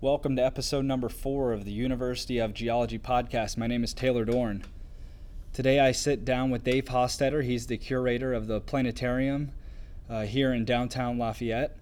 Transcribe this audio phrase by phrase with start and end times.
[0.00, 3.56] Welcome to episode number four of the University of Geology podcast.
[3.56, 4.62] My name is Taylor Dorn.
[5.52, 7.42] Today I sit down with Dave Hostetter.
[7.42, 9.50] He's the curator of the planetarium
[10.08, 11.76] uh, here in downtown Lafayette.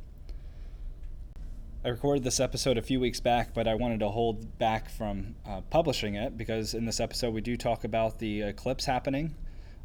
[1.85, 5.35] I recorded this episode a few weeks back, but I wanted to hold back from
[5.47, 9.35] uh, publishing it because in this episode we do talk about the eclipse happening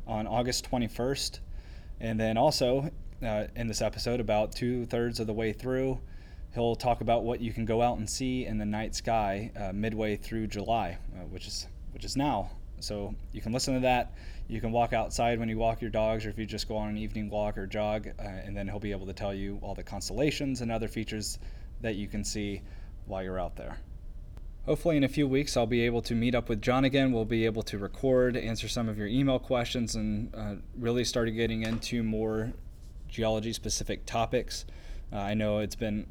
[0.08, 1.42] on August 21st.
[2.00, 2.92] And then also
[3.22, 6.00] uh, in this episode, about two thirds of the way through,
[6.54, 9.72] he'll talk about what you can go out and see in the night sky uh,
[9.74, 12.50] midway through July, uh, which is which is now.
[12.80, 14.14] So you can listen to that.
[14.48, 16.90] You can walk outside when you walk your dogs, or if you just go on
[16.90, 19.76] an evening walk or jog, uh, and then he'll be able to tell you all
[19.76, 21.40] the constellations and other features
[21.82, 22.62] that you can see
[23.06, 23.78] while you're out there.
[24.66, 27.12] Hopefully, in a few weeks, I'll be able to meet up with John again.
[27.12, 31.34] We'll be able to record, answer some of your email questions, and uh, really start
[31.34, 32.54] getting into more
[33.08, 34.66] geology specific topics.
[35.12, 36.08] Uh, I know it's been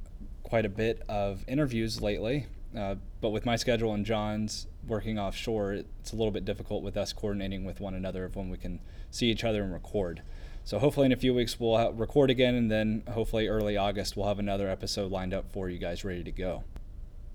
[0.51, 2.47] quite a bit of interviews lately,
[2.77, 6.97] uh, but with my schedule and John's working offshore, it's a little bit difficult with
[6.97, 8.81] us coordinating with one another of when we can
[9.13, 10.23] see each other and record.
[10.65, 14.27] So hopefully in a few weeks we'll record again, and then hopefully early August we'll
[14.27, 16.65] have another episode lined up for you guys ready to go.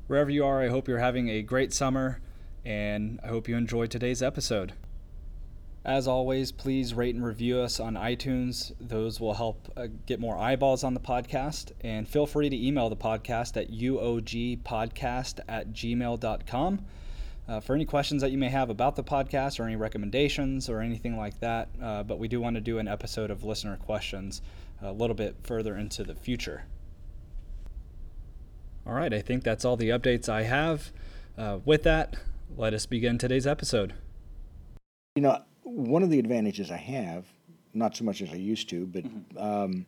[0.07, 2.19] Wherever you are, I hope you're having a great summer,
[2.65, 4.73] and I hope you enjoyed today's episode.
[5.85, 8.73] As always, please rate and review us on iTunes.
[8.81, 11.73] Those will help uh, get more eyeballs on the podcast.
[11.81, 16.85] And feel free to email the podcast at uogpodcast at gmail.com.
[17.47, 20.81] Uh, for any questions that you may have about the podcast or any recommendations or
[20.81, 21.69] anything like that.
[21.79, 24.41] Uh, but we do want to do an episode of listener questions
[24.81, 26.63] a little bit further into the future.
[28.87, 30.91] All right, I think that's all the updates I have.
[31.37, 32.15] Uh, with that,
[32.57, 33.93] let us begin today's episode.
[35.15, 37.25] You know, one of the advantages I have,
[37.73, 39.37] not so much as I used to, but mm-hmm.
[39.37, 39.85] um,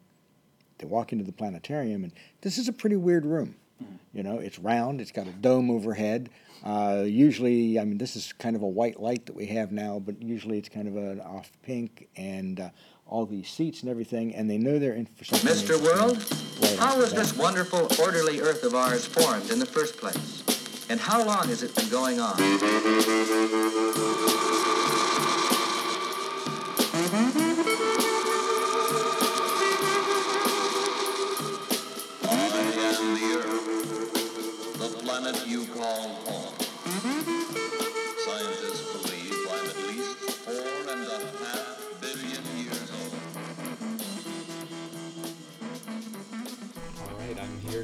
[0.80, 2.12] to walk into the planetarium, and
[2.42, 3.56] this is a pretty weird room.
[3.82, 3.96] Mm-hmm.
[4.14, 6.30] You know, it's round, it's got a dome overhead.
[6.64, 10.00] Uh, usually, I mean, this is kind of a white light that we have now,
[10.00, 12.70] but usually it's kind of an off pink and uh,
[13.06, 15.50] all these seats and everything, and they know they're in for something.
[15.50, 15.80] Mr.
[15.82, 16.18] World,
[16.80, 20.44] how was this wonderful, orderly Earth of ours formed in the first place?
[20.90, 22.38] And how long has it been going on?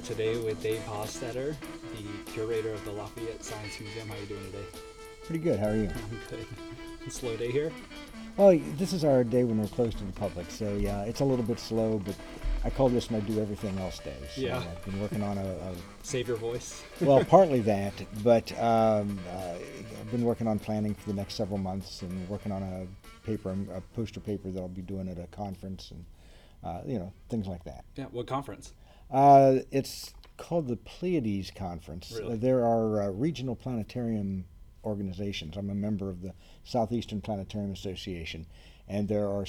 [0.04, 1.56] Today with Dave Hostetter,
[1.96, 4.08] the curator of the Lafayette Science Museum.
[4.10, 4.66] How are you doing today?
[5.26, 5.60] Pretty good.
[5.60, 5.90] How are you?
[5.96, 7.12] I'm good.
[7.12, 7.72] slow day here.
[8.36, 11.26] Well, this is our day when we're closed to the public, so yeah, it's a
[11.26, 12.16] little bit slow, but
[12.64, 14.16] I call this my do everything else day.
[14.34, 14.58] So yeah.
[14.58, 16.82] I've been working on a, a save your voice.
[17.00, 17.94] well, partly that,
[18.24, 19.54] but um, uh,
[20.00, 22.88] I've been working on planning for the next several months and working on a
[23.24, 26.06] paper, a poster paper that I'll be doing at a conference and
[26.64, 27.86] uh, you know things like that.
[27.96, 28.06] Yeah.
[28.06, 28.74] What conference?
[29.12, 32.12] Uh, it's called the Pleiades Conference.
[32.18, 32.38] Really?
[32.38, 34.46] There are uh, regional planetarium
[34.84, 35.58] organizations.
[35.58, 36.34] I'm a member of the
[36.64, 38.46] Southeastern Planetarium Association,
[38.88, 39.46] and there are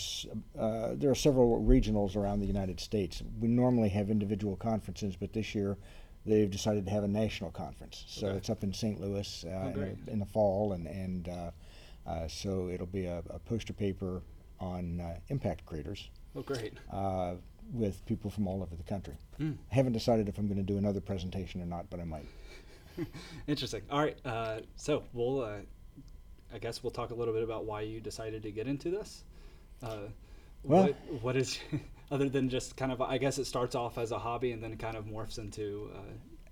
[0.59, 3.23] uh, there are several regionals around the United States.
[3.41, 5.77] We normally have individual conferences, but this year
[6.27, 8.05] they've decided to have a national conference.
[8.09, 8.37] So okay.
[8.37, 9.01] it's up in St.
[9.01, 13.39] Louis uh, oh, in, in, the fall, and and uh, so it'll be a, a
[13.39, 14.23] poster paper
[14.61, 16.11] on impact craters.
[16.37, 16.75] Oh, great
[17.73, 19.15] with people from all over the country.
[19.41, 19.57] Mm.
[19.71, 22.27] I haven't decided if I'm going to do another presentation or not, but I might.
[23.47, 23.83] Interesting.
[23.91, 24.19] All right.
[24.25, 25.59] Uh, so we'll, uh,
[26.53, 29.25] I guess we'll talk a little bit about why you decided to get into this.
[29.83, 30.09] Uh,
[30.63, 31.59] well, what, what is,
[32.11, 34.77] other than just kind of, I guess it starts off as a hobby and then
[34.77, 35.91] kind of morphs into.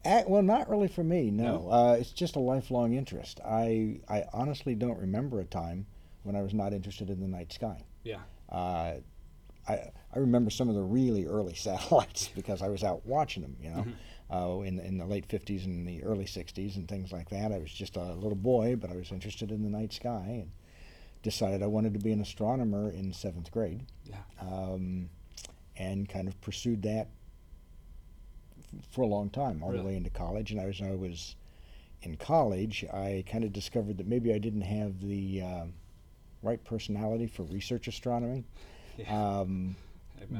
[0.04, 1.30] At, uh, well, not really for me.
[1.30, 1.70] No, no?
[1.70, 3.40] Uh, it's just a lifelong interest.
[3.44, 5.86] I I honestly don't remember a time
[6.24, 7.84] when I was not interested in the night sky.
[8.02, 8.20] Yeah.
[8.50, 8.94] Uh,
[9.68, 13.56] I, I remember some of the really early satellites because I was out watching them,
[13.60, 13.90] you know, mm-hmm.
[14.30, 17.52] Uh, in, in the late 50s and the early 60s and things like that.
[17.52, 20.50] I was just a little boy, but I was interested in the night sky and
[21.22, 23.86] decided I wanted to be an astronomer in seventh grade.
[24.04, 24.16] Yeah.
[24.40, 25.08] Um,
[25.76, 27.08] and kind of pursued that
[28.58, 29.82] f- for a long time, all really?
[29.82, 30.50] the way into college.
[30.50, 31.36] And I was, I was
[32.02, 35.64] in college, I kind of discovered that maybe I didn't have the uh,
[36.42, 38.44] right personality for research astronomy.
[38.98, 39.40] Yeah.
[39.40, 39.76] Um,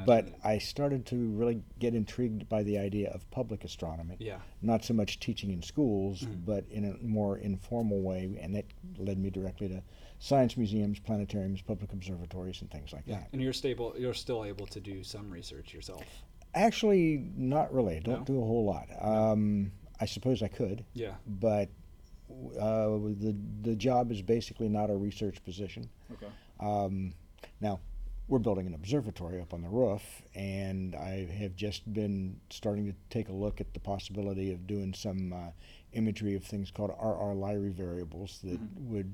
[0.07, 4.17] but I started to really get intrigued by the idea of public astronomy.
[4.19, 4.39] Yeah.
[4.61, 6.45] Not so much teaching in schools, mm-hmm.
[6.45, 8.67] but in a more informal way, and that
[8.99, 9.83] led me directly to
[10.19, 13.17] science museums, planetariums, public observatories, and things like yeah.
[13.17, 13.29] that.
[13.33, 13.95] And you're stable.
[13.99, 16.05] You're still able to do some research yourself.
[16.55, 17.97] Actually, not really.
[17.97, 18.25] I don't no?
[18.25, 18.89] do a whole lot.
[19.01, 21.15] Um, I suppose I could, Yeah.
[21.27, 21.71] but
[22.59, 22.89] uh,
[23.19, 25.89] the the job is basically not a research position.
[26.13, 26.33] Okay.
[26.61, 27.15] Um,
[27.61, 27.81] now,
[28.29, 32.95] we're building an observatory up on the roof, and I have just been starting to
[33.11, 35.51] take a look at the possibility of doing some uh,
[35.93, 39.13] imagery of things called RR Lyrae variables that would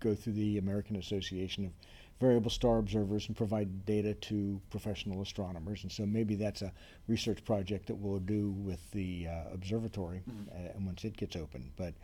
[0.00, 1.72] go through the American Association of
[2.20, 5.82] Variable Star Observers and provide data to professional astronomers.
[5.82, 6.72] And so maybe that's a
[7.08, 10.22] research project that we'll do with the uh, observatory
[10.52, 11.72] uh, and once it gets open.
[11.76, 11.94] But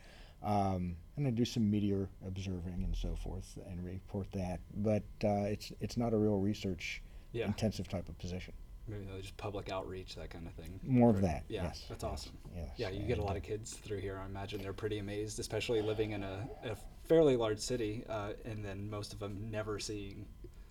[0.43, 4.59] um, and I do some meteor observing and so forth and report that.
[4.75, 7.01] But uh, it's it's not a real research
[7.33, 7.45] Yeah.
[7.47, 8.53] intensive type of position.
[8.87, 10.79] Maybe uh, just public outreach, that kind of thing.
[10.83, 11.43] More of that.
[11.47, 12.37] Yeah, yes, that's yes, awesome.
[12.55, 12.69] Yes.
[12.77, 14.19] Yeah, you get a lot of kids through here.
[14.21, 16.75] I imagine they're pretty amazed, especially living in a, a
[17.07, 20.25] fairly large city, uh, and then most of them never seeing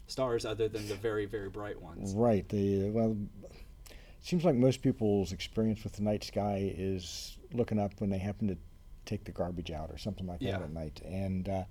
[0.09, 2.13] stars other than the very, very bright ones.
[2.15, 2.47] Right.
[2.49, 3.17] The well,
[3.91, 3.97] it
[4.27, 8.49] seems like most people's experience with the night sky is looking up when they happen
[8.49, 8.57] to
[9.11, 10.53] take the garbage out or something like Yeah.
[10.59, 11.65] that at night, and uh,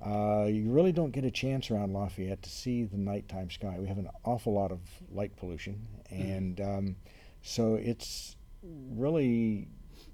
[0.00, 3.76] uh, you really don't get a chance around Lafayette to see the nighttime sky.
[3.80, 4.80] We have an awful lot of
[5.10, 6.22] light pollution, Mm-hmm.
[6.32, 6.96] and um,
[7.42, 9.68] so it's really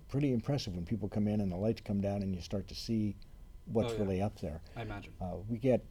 [0.09, 2.75] pretty impressive when people come in and the lights come down and you start to
[2.75, 3.15] see
[3.67, 4.01] what's Oh, yeah.
[4.01, 4.61] really up there.
[4.77, 5.13] I imagine.
[5.21, 5.85] Uh, we get,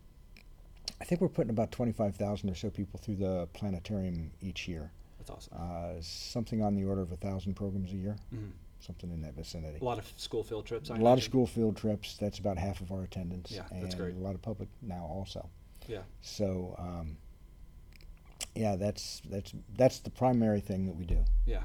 [1.02, 4.92] I think we're putting about 25,000 or so people through the planetarium each year.
[5.18, 5.54] That's awesome.
[5.58, 8.52] Uh, something on the order of a thousand programs a year, Mhm.
[8.84, 9.80] Something in that vicinity.
[9.80, 10.90] A lot of school field trips.
[10.92, 12.18] I A lot of school field trips.
[12.18, 13.52] That's about half of our attendance.
[13.52, 14.16] Yeah, and that's great.
[14.16, 15.50] A lot of public now also.
[15.88, 16.02] Yeah.
[16.22, 17.18] So, um,
[18.56, 21.24] yeah, that's that's that's the primary thing that we do.
[21.46, 21.64] Yeah.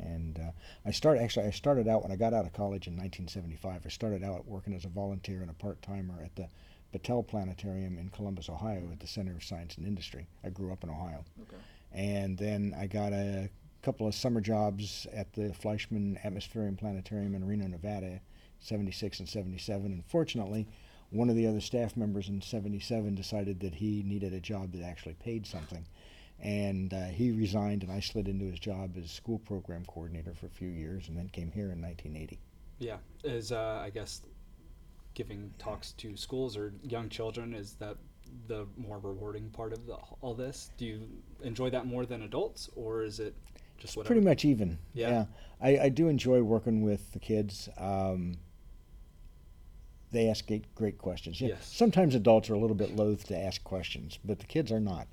[0.00, 0.52] And uh,
[0.86, 3.82] I started actually I started out when I got out of college in 1975.
[3.84, 6.48] I started out working as a volunteer and a part timer at the
[6.94, 10.26] Battelle Planetarium in Columbus, Ohio, at the Center of Science and Industry.
[10.44, 11.56] I grew up in Ohio, Okay.
[11.92, 13.50] and then I got a
[13.82, 18.20] couple of summer jobs at the Fleischmann Atmospherium Planetarium in Reno, Nevada,
[18.60, 19.86] 76 and 77.
[19.86, 20.66] And fortunately,
[21.10, 24.82] one of the other staff members in 77 decided that he needed a job that
[24.82, 25.86] actually paid something.
[26.40, 30.46] And uh, he resigned, and I slid into his job as school program coordinator for
[30.46, 32.38] a few years, and then came here in 1980.
[32.78, 32.98] Yeah.
[33.24, 34.22] Is uh, I guess
[35.14, 37.96] giving talks to schools or young children is that
[38.46, 40.70] the more rewarding part of the, all this?
[40.76, 41.08] Do you
[41.42, 43.34] enjoy that more than adults, or is it
[43.78, 44.14] just whatever?
[44.14, 44.78] Pretty much even.
[44.94, 45.26] Yeah.
[45.60, 47.68] I, I do enjoy working with the kids.
[47.78, 48.36] Um,
[50.10, 51.40] they ask great, great questions.
[51.40, 51.70] Yeah, Yes.
[51.72, 55.06] Sometimes adults are a little bit loath to ask questions, but the kids are not.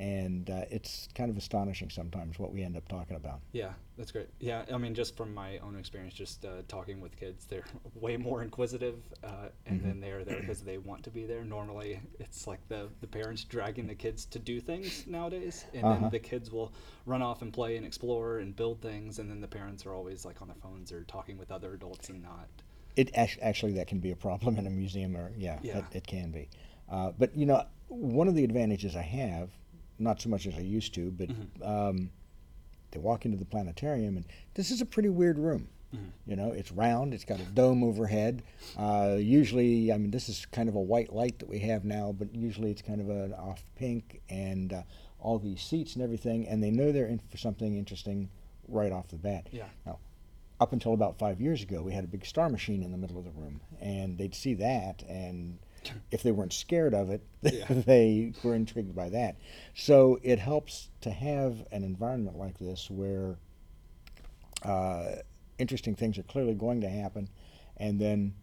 [0.00, 3.40] And uh, it's kind of astonishing sometimes what we end up talking about.
[3.52, 4.28] Yeah, that's great.
[4.38, 7.64] Yeah, I mean, just from my own experience, just uh, talking with kids, they're
[7.94, 9.90] way more inquisitive, uh, and Mm-hmm.
[9.90, 11.44] then they're there because they want to be there.
[11.44, 15.94] Normally, it's like the, the parents dragging the kids to do things nowadays, and Uh-huh.
[16.04, 16.72] then the kids will
[17.06, 20.24] run off and play and explore and build things, and then the parents are always
[20.24, 22.48] like on their phones or talking with other adults and not.
[22.96, 25.78] It actually that can be a problem in a museum, or yeah, Yeah.
[25.78, 26.48] It, it can be.
[26.88, 29.50] Uh, but you know, one of the advantages I have,
[30.00, 31.62] not so much as I used to, but Mm-hmm.
[31.62, 32.10] um,
[32.92, 35.68] they walk into the planetarium, and this is a pretty weird room.
[35.94, 36.30] Mm-hmm.
[36.30, 37.14] You know, it's round.
[37.14, 38.42] It's got a dome overhead.
[38.76, 42.12] Uh, usually, I mean, this is kind of a white light that we have now,
[42.16, 44.82] but usually it's kind of an off pink, and uh,
[45.20, 48.28] all these seats and everything, and they know they're in for something interesting
[48.68, 49.48] right off the bat.
[49.52, 49.64] Yeah.
[49.86, 49.98] Now,
[50.60, 53.18] up until about five years ago, we had a big star machine in the middle
[53.18, 55.58] of the room, and they'd see that, and
[56.10, 57.66] if they weren't scared of it, Yeah.
[57.68, 59.36] they were intrigued by that.
[59.74, 63.36] So it helps to have an environment like this where
[64.64, 65.16] uh,
[65.58, 67.28] interesting things are clearly going to happen,
[67.76, 68.34] and then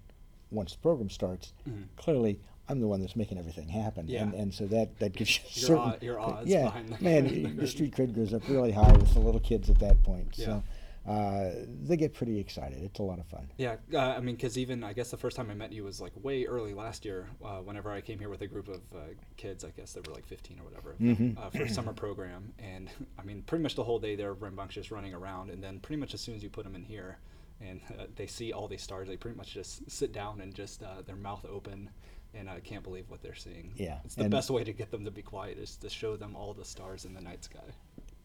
[0.52, 1.54] once the program starts,
[1.98, 2.40] clearly
[2.70, 4.14] I'm the one that's making everything happen, Mm-hmm.
[4.14, 4.22] Yeah.
[4.24, 7.56] and, and so that that gives you Your certain odd- your odds yeah behind man
[7.58, 10.30] the street cred goes up really high with the little kids at that point.
[10.36, 10.46] Yeah.
[10.46, 10.64] So
[11.08, 11.52] uh,
[11.84, 12.84] they get pretty excited.
[12.84, 13.48] It's a lot of fun.
[13.58, 16.02] Yeah, uh, I mean, because even I guess the first time I met you was
[16.02, 17.30] like way early last year.
[17.44, 19.00] Uh, whenever I came here with a group of uh,
[19.38, 21.38] kids, I guess they were like 15 or whatever, Mhm.
[21.38, 22.54] uh, for a summer program.
[22.60, 25.50] And I mean, pretty much the whole day they're rambunctious running around.
[25.50, 27.18] And then pretty much as soon as you put them in here,
[27.62, 30.84] and uh, they see all these stars, they pretty much just sit down and just
[30.84, 31.90] uh, their mouth open.
[32.34, 33.72] And I can't believe what they're seeing.
[33.78, 36.18] Yeah, it's the and- best way to get them to be quiet is to show
[36.18, 37.62] them all the stars in the night sky.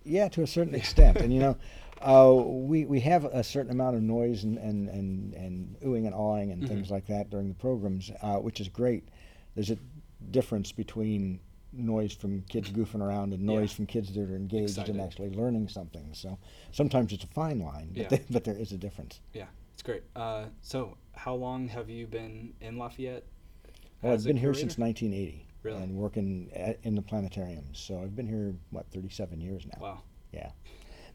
[0.05, 1.57] Yeah, to a certain extent, and you know,
[2.01, 6.15] uh, we we have a certain amount of noise and and and, and oohing and
[6.15, 9.09] awing and things like that during the programs, uh, which is great.
[9.55, 9.79] There's a
[10.31, 11.41] difference between
[11.73, 13.77] noise from kids goofing around and noise Yeah.
[13.77, 14.95] from kids that are engaged Excited.
[14.95, 16.11] and actually learning something.
[16.13, 16.39] So
[16.71, 18.09] sometimes it's a fine line, but, Yeah.
[18.09, 19.21] they, but there is a difference.
[19.33, 20.03] Yeah, it's great.
[20.15, 23.25] Uh, so, how long have you been in Lafayette?
[24.03, 25.83] Well, I've been here since 1980 Really?
[25.83, 27.67] and working at, in the planetarium.
[27.73, 29.79] So I've been here what 37 years now.
[29.81, 30.03] Wow.
[30.33, 30.51] Yeah.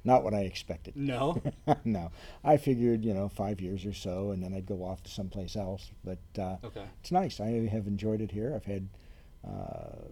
[0.03, 0.95] not what I expected.
[0.95, 1.41] No.
[1.85, 2.11] no,
[2.43, 5.55] I figured you know five years or so, and then I'd go off to someplace
[5.55, 5.91] else.
[6.05, 6.85] But uh, Okay.
[7.01, 7.39] it's nice.
[7.39, 8.53] I have enjoyed it here.
[8.55, 8.87] I've had
[9.45, 10.05] uh,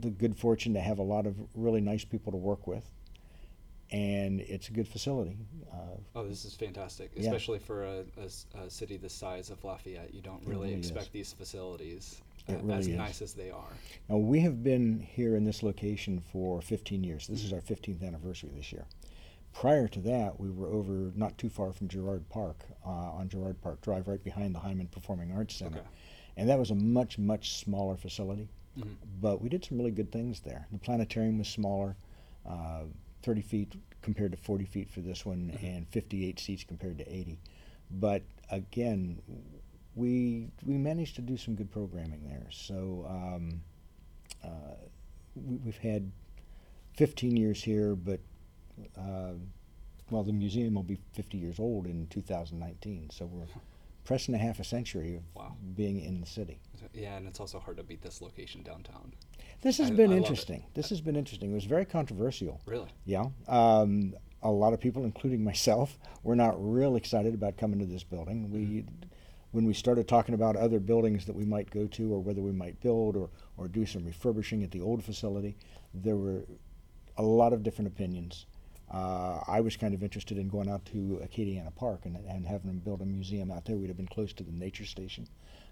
[0.00, 2.90] the good fortune to have a lot of really nice people to work with,
[3.92, 5.36] and it's a good facility.
[5.72, 5.76] Uh,
[6.14, 7.26] Oh, this is fantastic, Yeah.
[7.26, 8.04] especially for a
[8.70, 10.12] city the size of Lafayette.
[10.14, 10.90] You don't really really is.
[10.90, 12.96] expect these facilities It uh, as really is.
[12.98, 13.72] nice as they are.
[14.08, 17.26] Now, we have been here in this location for 15 years.
[17.26, 18.84] This is our 15th anniversary this year.
[19.52, 23.60] Prior to that, we were over not too far from Girard Park, uh, on Girard
[23.62, 25.78] Park Drive, right behind the Heymann Performing Arts Center.
[25.78, 25.88] Okay.
[26.36, 28.48] And that was a much, much smaller facility.
[28.78, 28.96] Mhm.
[29.22, 30.66] But we did some really good things there.
[30.70, 31.96] The planetarium was smaller,
[32.44, 32.84] uh,
[33.22, 35.62] 30 feet compared to 40 feet for this one, Mhm.
[35.64, 37.38] and 58 seats compared to 80.
[37.90, 39.22] But again,
[39.96, 42.46] we we managed to do some good programming there.
[42.50, 43.60] So um,
[44.44, 44.76] uh,
[45.34, 46.10] we, we've had
[46.96, 48.20] 15 years here, but
[48.96, 49.32] uh,
[50.10, 53.10] well, the museum will be 50 years old in 2019.
[53.10, 53.46] So we're
[54.04, 55.56] pressing a half a century of Wow.
[55.74, 56.60] being in the city.
[56.94, 59.12] Yeah, and it's also hard to beat this location downtown.
[59.62, 60.62] This has I- been I interesting.
[60.74, 61.50] This has been interesting.
[61.50, 62.60] It was very controversial.
[62.66, 62.88] Really?
[63.04, 63.24] Yeah.
[63.48, 68.04] Um, a lot of people, including myself, were not real excited about coming to this
[68.04, 68.50] building.
[68.52, 68.84] We,
[69.56, 72.52] when we started talking about other buildings that we might go to, or whether we
[72.52, 75.56] might build or, or do some refurbishing at the old facility,
[75.94, 76.44] there were
[77.16, 78.44] a lot of different opinions.
[78.92, 82.66] Uh, I was kind of interested in going out to Acadiana Park and, and having
[82.66, 83.76] them build a museum out there.
[83.78, 85.26] We'd have been close to the nature station.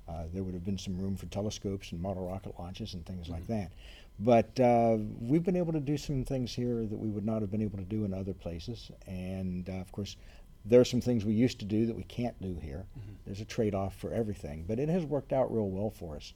[0.09, 3.29] Uh, there would have been some room for telescopes and model rocket launches and things
[3.29, 3.71] like that.
[4.19, 7.51] But uh, we've been able to do some things here that we would not have
[7.51, 8.91] been able to do in other places.
[9.07, 10.17] And uh, of course,
[10.65, 12.87] there are some things we used to do that we can't do here.
[13.27, 14.65] There's a trade off for everything.
[14.67, 16.33] But it has worked out real well for us.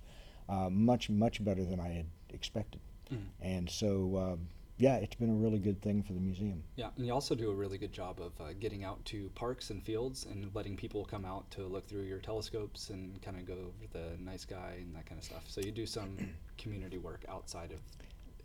[0.48, 2.80] Uh, much, much better than I had expected.
[3.10, 3.26] Mhm.
[3.40, 6.62] And so, um, yeah, it's been a really good thing for the museum.
[6.76, 9.70] Yeah, and you also do a really good job of uh, getting out to parks
[9.70, 13.44] and fields and letting people come out to look through your telescopes and kind of
[13.44, 15.44] go over the night sky and that kind of stuff.
[15.48, 16.16] So you do some
[16.58, 17.80] community work outside of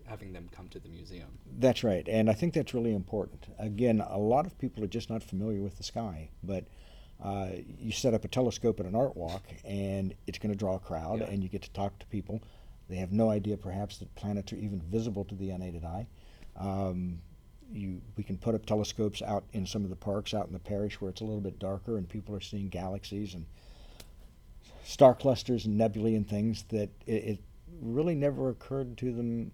[0.06, 1.28] having them come to the museum.
[1.60, 3.48] That's right, and I think that's really important.
[3.60, 6.66] Again, a lot of people are just not familiar with the sky, but
[7.24, 7.48] uh,
[7.80, 10.80] you set up a telescope at an art walk, and it's going to draw a
[10.80, 11.28] crowd, Yeah.
[11.28, 12.42] and you get to talk to people.
[12.90, 16.08] They have no idea, perhaps, that planets are even visible to the unaided eye.
[16.58, 17.20] Um,
[17.72, 20.60] you, we can put up telescopes out in some of the parks out in the
[20.60, 23.46] parish where it's a little bit darker, and people are seeing galaxies and
[24.84, 27.40] star clusters and nebulae and things that it, it
[27.82, 29.52] really never occurred to them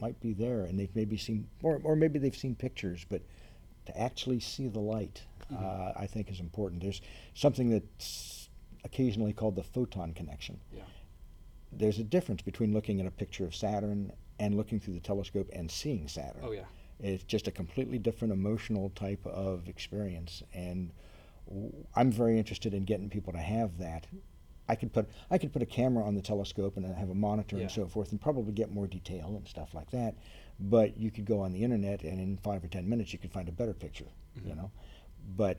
[0.00, 3.22] might be there, and they've maybe seen, or, or maybe they've seen pictures, but
[3.86, 5.60] to actually see the light, Mhm.
[5.62, 6.82] uh, I think is important.
[6.82, 7.00] There's
[7.34, 8.48] something that's
[8.84, 10.60] occasionally called the photon connection.
[10.74, 10.82] Yeah.
[11.72, 15.48] There's a difference between looking at a picture of Saturn and looking through the telescope
[15.52, 16.42] and seeing Saturn.
[16.44, 16.64] Oh yeah.
[16.98, 20.92] It's just a completely different emotional type of experience, and
[21.48, 24.06] w- I'm very interested in getting people to have that.
[24.68, 27.56] I could put I could put a camera on the telescope and have a monitor
[27.56, 27.62] Yeah.
[27.62, 30.14] and so forth, and probably get more detail and stuff like that.
[30.60, 33.32] But you could go on the internet, and in five or ten minutes, you could
[33.32, 34.06] find a better picture.
[34.36, 34.56] You Mhm.
[34.56, 34.70] know,
[35.36, 35.58] but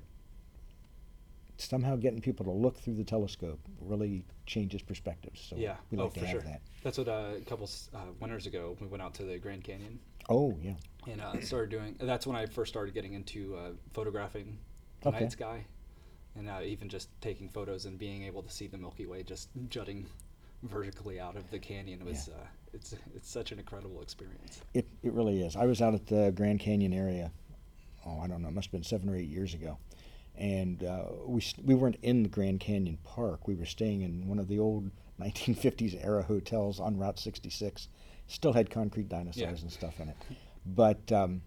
[1.57, 5.41] somehow getting people to look through the telescope really changes perspectives.
[5.41, 5.77] So yeah.
[5.91, 6.41] we oh, to for have sure.
[6.41, 6.61] that.
[6.83, 9.99] That's what uh, a couple uh, winters ago we went out to the Grand Canyon
[10.29, 10.73] Oh yeah.
[11.07, 11.95] and uh, started doing.
[11.99, 14.57] That's when I first started getting into uh, photographing
[15.01, 15.19] the Okay.
[15.21, 15.65] night sky,
[16.37, 19.49] and uh, even just taking photos and being able to see the Milky Way just
[19.69, 20.05] jutting
[20.63, 22.27] vertically out of the canyon was.
[22.29, 22.35] Yeah.
[22.41, 24.61] Uh, it's it's such an incredible experience.
[24.73, 25.55] It, it really is.
[25.57, 27.31] I was out at the Grand Canyon area.
[28.05, 28.47] Oh, I don't know.
[28.47, 29.77] It must have been seven or eight years ago,
[30.37, 33.47] and uh, we we weren't in the Grand Canyon Park.
[33.47, 34.89] We were staying in one of the old
[35.21, 37.89] 1950s era hotels on Route 66.
[38.27, 39.61] Still had concrete dinosaurs Yeah.
[39.63, 40.15] and stuff in it,
[40.65, 41.41] but um,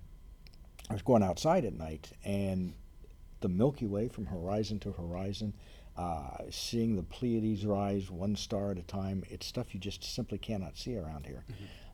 [0.90, 2.74] I was going outside at night, and
[3.44, 5.52] the Milky Way from horizon to horizon.
[5.98, 10.38] Uh, seeing the Pleiades rise one star at a time, it's stuff you just simply
[10.38, 11.44] cannot see around here.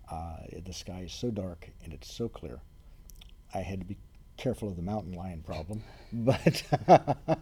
[0.09, 2.61] Uh, the sky is so dark and it's so clear.
[3.53, 3.97] I had to be
[4.37, 6.63] careful of the mountain lion problem, but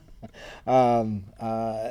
[0.66, 1.90] um, uh,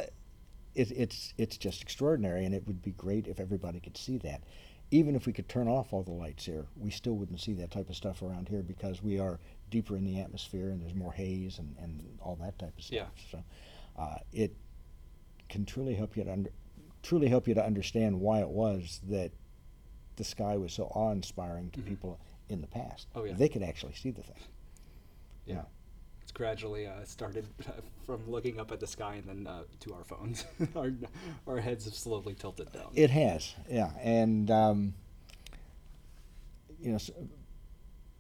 [0.74, 4.42] it, it's it's just extraordinary, and it would be great if everybody could see that.
[4.90, 7.70] Even if we could turn off all the lights here, we still wouldn't see that
[7.70, 11.12] type of stuff around here because we are deeper in the atmosphere and there's more
[11.14, 13.10] haze and, and all that type of stuff.
[13.16, 13.32] Yeah.
[13.32, 13.44] So
[14.02, 14.56] uh, it
[15.50, 16.50] can truly help you to under,
[17.04, 19.32] truly help you to understand why it was that
[20.16, 21.86] the sky was so awe-inspiring to Mhm.
[21.88, 22.20] people
[22.50, 23.08] in the past.
[23.16, 23.34] Oh, yeah.
[23.34, 24.40] They could actually see the thing.
[25.46, 25.64] Yeah.
[26.22, 27.46] It's gradually uh, started
[28.06, 30.46] from looking up at the sky and then uh, to our phones.
[30.76, 30.92] our,
[31.48, 32.92] our heads have slowly tilted down.
[32.96, 34.94] It has, yeah, and um,
[36.82, 37.10] you know, s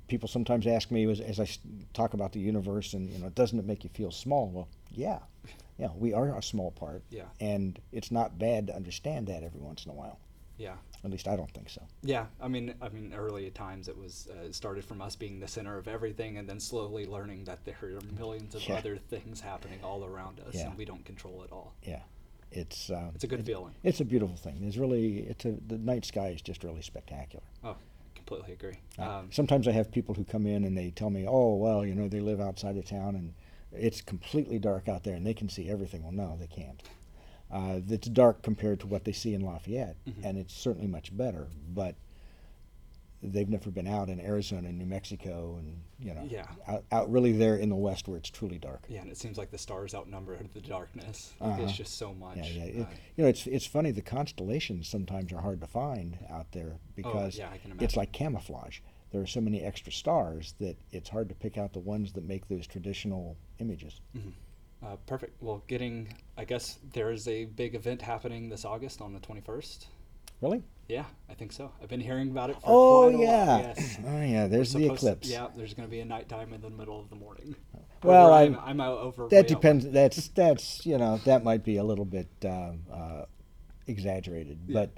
[0.07, 1.47] people sometimes ask me as, as I
[1.93, 4.47] talk about the universe, and you know, doesn't it make you feel small?
[4.49, 5.19] Well, yeah,
[5.77, 7.03] yeah, we are a small part.
[7.09, 7.23] Yeah.
[7.39, 10.19] And it's not bad to understand that every once in a while.
[10.57, 10.73] Yeah.
[11.03, 11.83] At least I don't think so.
[12.01, 15.47] Yeah, I mean, I mean, early times it was uh, started from us being the
[15.47, 18.77] center of everything, and then slowly learning that there are millions of Yeah.
[18.77, 20.69] other things happening all around us, Yeah.
[20.69, 21.75] and we don't control it all.
[21.83, 22.01] Yeah,
[22.51, 23.75] it's um, It's a good it- feeling.
[23.83, 24.57] It's a beautiful thing.
[24.59, 27.43] There's really it's a the night sky is just really spectacular.
[27.63, 27.75] Oh,
[28.27, 28.79] completely agree.
[28.99, 31.95] Um, Sometimes I have people who come in and they tell me, "Oh, well, you
[31.95, 33.33] know, they live outside of town and
[33.71, 36.83] it's completely dark out there and they can see everything." Well, no, they can't.
[37.49, 40.13] Uh, it's dark compared to what they see in Lafayette, Mhm.
[40.23, 41.47] and it's certainly much better.
[41.73, 41.95] But
[43.23, 46.45] they've never been out in Arizona and New Mexico, and you know, Yeah.
[46.67, 48.85] out, out really there in the west where it's truly dark.
[48.89, 51.33] yeah, and it seems like the stars outnumber the darkness.
[51.41, 51.61] Uh-huh.
[51.63, 52.37] It's just so much.
[52.37, 52.63] Yeah, yeah.
[52.63, 53.91] It, uh, you know, it's it's funny.
[53.91, 57.97] The constellations sometimes are hard to find out there because Oh, yeah, I can it's
[57.97, 58.79] like camouflage.
[59.11, 62.23] There are so many extra stars that it's hard to pick out the ones that
[62.25, 64.01] make those traditional images.
[64.15, 64.33] mhm.
[64.83, 65.41] Uh, perfect.
[65.41, 69.87] Well, getting, I guess there is a big event happening this August on the 21st.
[70.39, 70.61] Really?
[70.87, 71.71] Yeah, I think so.
[71.81, 73.27] I've been hearing about it for Oh quite a while.
[73.27, 73.57] yeah.
[73.75, 73.97] Yes.
[74.07, 74.47] Oh yeah.
[74.47, 75.29] There's the supposed to- eclipse.
[75.29, 77.55] yeah, there's going to be a nighttime in the middle of the morning.
[78.03, 79.27] Well, I'm- I'm, I'm out over.
[79.27, 79.83] That depends.
[79.85, 79.93] west.
[79.93, 83.25] That's that's you know that might be a little bit uh, uh,
[83.87, 84.73] exaggerated, Yeah.
[84.81, 84.93] but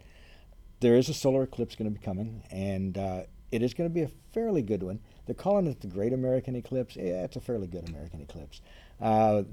[0.80, 3.94] there is a solar eclipse going to be coming, and uh, it is going to
[3.94, 5.00] be a fairly good one.
[5.26, 6.96] They're calling it the Great American Eclipse.
[6.96, 8.62] Yeah, it's a fairly good American eclipse.
[9.02, 9.44] Uh,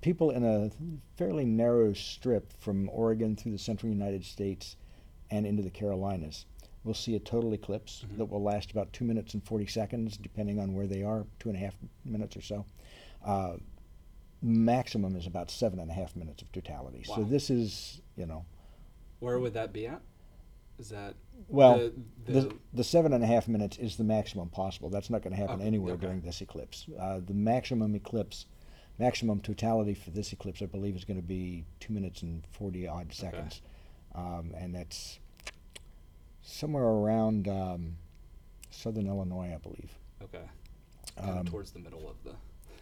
[0.00, 0.70] people in a
[1.16, 4.76] fairly narrow strip from Oregon through the central United States
[5.30, 6.46] and into the Carolinas
[6.84, 8.18] We'll see a total eclipse Mhm.
[8.18, 11.48] that will last about two minutes and 40 seconds, depending on where they are, two
[11.48, 12.66] and a half minutes or so.
[13.24, 13.56] Uh,
[14.42, 17.02] maximum is about seven and a half minutes of totality.
[17.02, 18.44] So this is, you know,
[19.20, 20.02] Where would that be at?
[20.78, 21.14] Is that
[21.48, 21.94] well, the,
[22.26, 24.90] the, the, the, seven and a half minutes is the maximum possible.
[24.90, 26.02] That's not going to happen Okay, anywhere okay.
[26.02, 26.86] during this eclipse.
[26.98, 28.44] Uh, the maximum eclipse,
[28.98, 32.88] maximum totality for this eclipse, I believe, is going to be two minutes and 40
[32.88, 33.62] odd seconds.
[34.14, 35.18] Um, and that's
[36.42, 37.96] somewhere around um,
[38.70, 39.90] southern Illinois, I believe.
[40.22, 40.44] okay,
[41.16, 42.32] kind Um, of towards the middle of the.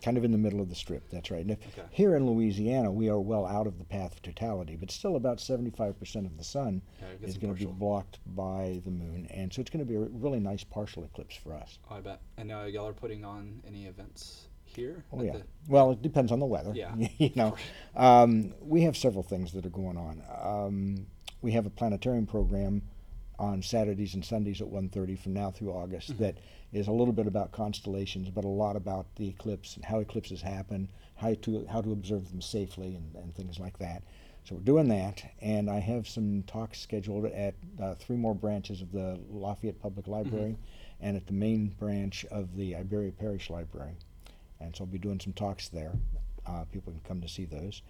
[0.02, 1.08] kind of in the middle of the strip.
[1.10, 1.42] That's right.
[1.42, 1.86] And if, Okay.
[1.92, 5.38] Here in Louisiana, we are well out of the path of totality, but still about
[5.38, 9.60] 75% of the sun Yeah, is going to be blocked by the moon, and so
[9.60, 11.78] it's going to be a really nice partial eclipse for us.
[11.90, 12.20] Oh, I bet.
[12.36, 15.04] And uh, y'all are putting on any events here?
[15.12, 15.36] Oh yeah.
[15.68, 16.72] Well, it depends on the weather.
[16.74, 17.54] Yeah, you know,
[17.94, 20.22] um, we have several things that are going on.
[20.42, 21.06] Um,
[21.42, 22.82] we have a planetarium program
[23.38, 26.18] on Saturdays and Sundays at 1.30 from now through August Mhm.
[26.18, 26.38] that
[26.72, 30.40] is a little bit about constellations, but a lot about the eclipse and how eclipses
[30.42, 34.02] happen, how to how to observe them safely, and, and things like that.
[34.44, 38.80] So we're doing that, and I have some talks scheduled at uh, three more branches
[38.80, 40.56] of the Lafayette Public Library,
[41.00, 43.94] and at the main branch of the Iberia Parish Library.
[44.60, 45.92] And so I'll be doing some talks there.
[46.46, 47.82] Uh, people can come to see those.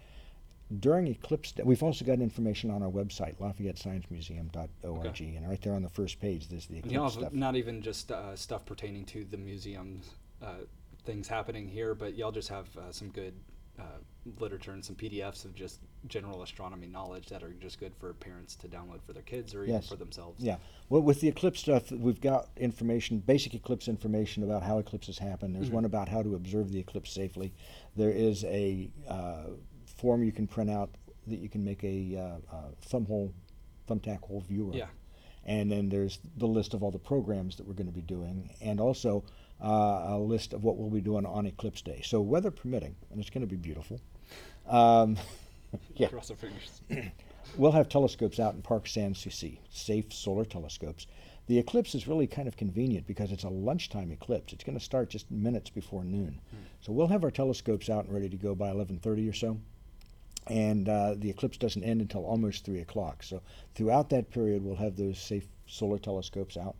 [0.79, 5.35] During Eclipse Day, we've also got information on our website, LafayetteScienceMuseum.org, Okay.
[5.35, 7.33] and right there on the first page, there's the eclipse y'all have stuff.
[7.33, 10.09] not even just uh, stuff pertaining to the museum's
[10.41, 10.55] uh,
[11.05, 13.33] things happening here, but y'all just have uh, some good
[13.79, 13.83] uh,
[14.39, 18.55] literature and some PDFs of just general astronomy knowledge that are just good for parents
[18.55, 19.87] to download for their kids or even Yes.
[19.89, 20.41] for themselves.
[20.43, 20.57] Yeah.
[20.89, 25.53] Well, with the eclipse stuff, we've got information, basic eclipse information about how eclipses happen.
[25.53, 25.73] There's Mhm.
[25.73, 27.53] one about how to observe the eclipse safely.
[27.95, 29.47] There is a uh,
[30.03, 30.89] form you can print out
[31.27, 32.61] that you can make a uh, uh,
[32.91, 33.31] thumbhole,
[33.89, 34.73] thumbtack hole viewer.
[34.73, 34.87] Yeah.
[35.45, 38.49] And then there's the list of all the programs that we're going to be doing,
[38.61, 39.23] and also
[39.63, 42.01] uh, a list of what we'll be doing on Eclipse Day.
[42.03, 44.01] So, weather permitting, and it's going to be beautiful.
[44.67, 45.17] Um,
[45.95, 46.09] yeah.
[46.09, 46.81] Cross our fingers.
[47.57, 51.05] We'll have telescopes out in Parc Sans Souci, safe solar telescopes.
[51.45, 54.53] The eclipse is really kind of convenient because it's a lunchtime eclipse.
[54.53, 56.39] It's going to start just minutes before noon.
[56.81, 59.59] So we'll have our telescopes out and ready to go by 11:30 or so.
[60.47, 63.23] And uh, the eclipse doesn't end until almost 3 o'clock.
[63.23, 63.41] So
[63.75, 66.75] throughout that period, we'll have those safe solar telescopes out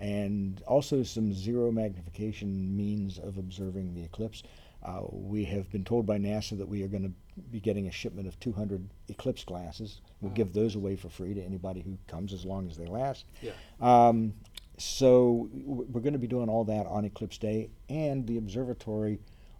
[0.00, 4.44] and also some zero magnification means of observing the eclipse.
[4.84, 7.10] Uh, we have been told by NASA that we are going to
[7.50, 10.00] be getting a shipment of 200 eclipse glasses.
[10.20, 10.36] We'll Wow.
[10.36, 13.24] give those away for free to anybody who comes as long as they last.
[13.42, 13.52] Yeah.
[13.80, 14.34] Um,
[14.76, 19.18] so we're going to be doing all that on Eclipse Day, and the observatory,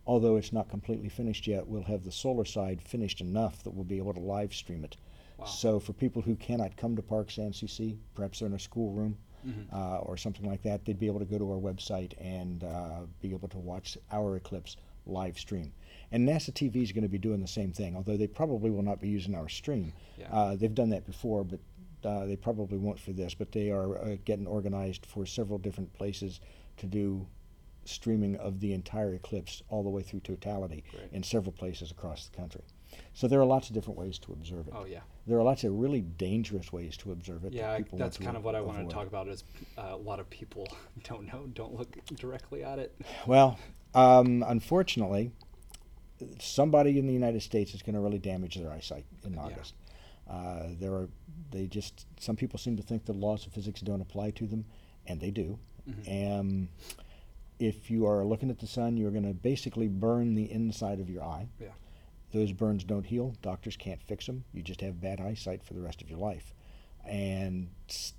[0.09, 3.85] although it's not completely finished yet, we'll have the solar side finished enough that we'll
[3.85, 4.97] be able to live stream it.
[5.37, 5.45] Wow.
[5.45, 9.17] So for people who cannot come to Parc Sans Souci, perhaps they're in a schoolroom
[9.47, 9.73] Mhm.
[9.73, 13.03] uh, or something like that, they'd be able to go to our website and uh,
[13.21, 15.73] be able to watch our eclipse live stream.
[16.11, 18.83] And NASA TV is going to be doing the same thing, although they probably will
[18.83, 19.93] not be using our stream.
[20.19, 20.33] Yeah.
[20.33, 21.61] Uh, they've done that before, but
[22.03, 23.35] uh, they probably won't for this.
[23.35, 26.41] But they are uh, getting organized for several different places
[26.79, 27.27] to do
[27.89, 31.13] streaming of the entire eclipse all the way through totality Right.
[31.13, 32.63] in several places across the country.
[33.13, 34.75] So there are lots of different ways to observe it.
[34.77, 35.01] Oh yeah.
[35.27, 37.53] There are lots of really dangerous ways to observe it.
[37.53, 39.29] that Yeah, I- that's kind of what I wanted to talk about.
[39.29, 39.45] Is
[39.77, 40.67] uh, a lot of people
[41.05, 42.95] don't know, don't look directly at it.
[43.27, 43.59] Well,
[43.95, 45.33] um, unfortunately,
[46.41, 49.41] somebody in the United States is going to really damage their eyesight in Yeah.
[49.43, 49.75] August.
[50.29, 51.09] Uh, there are
[51.51, 54.65] they just some people seem to think the laws of physics don't apply to them,
[55.07, 55.59] and they do.
[55.89, 56.39] Mhm.
[56.41, 56.69] Um,
[57.59, 61.11] if you are looking at the sun, you're going to basically burn the inside of
[61.11, 61.49] your eye.
[61.61, 61.69] Yeah.
[62.33, 63.35] Those burns don't heal.
[63.43, 64.45] Doctors can't fix them.
[64.53, 66.53] You just have bad eyesight for the rest of your life.
[67.07, 67.71] And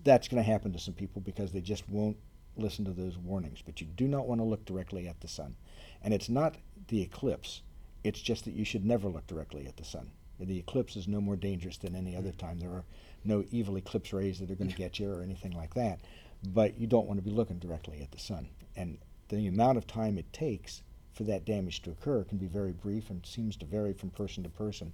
[0.04, 2.17] that's going to happen to some people because they just won't
[2.58, 3.62] listen to those warnings.
[3.63, 5.56] But you do not want to look directly at the sun.
[6.02, 6.56] And it's not
[6.88, 7.62] the eclipse,
[8.04, 10.10] it's just that you should never look directly at the sun.
[10.39, 12.38] The eclipse is no more dangerous than any other mm.
[12.38, 12.60] time.
[12.60, 12.86] There are
[13.25, 15.99] no evil eclipse rays that are going to get you or anything like that.
[16.47, 18.47] But you don't want to be looking directly at the sun.
[18.75, 18.97] And
[19.29, 23.09] the amount of time it takes for that damage to occur can be very brief
[23.09, 24.93] and seems to vary from person to person.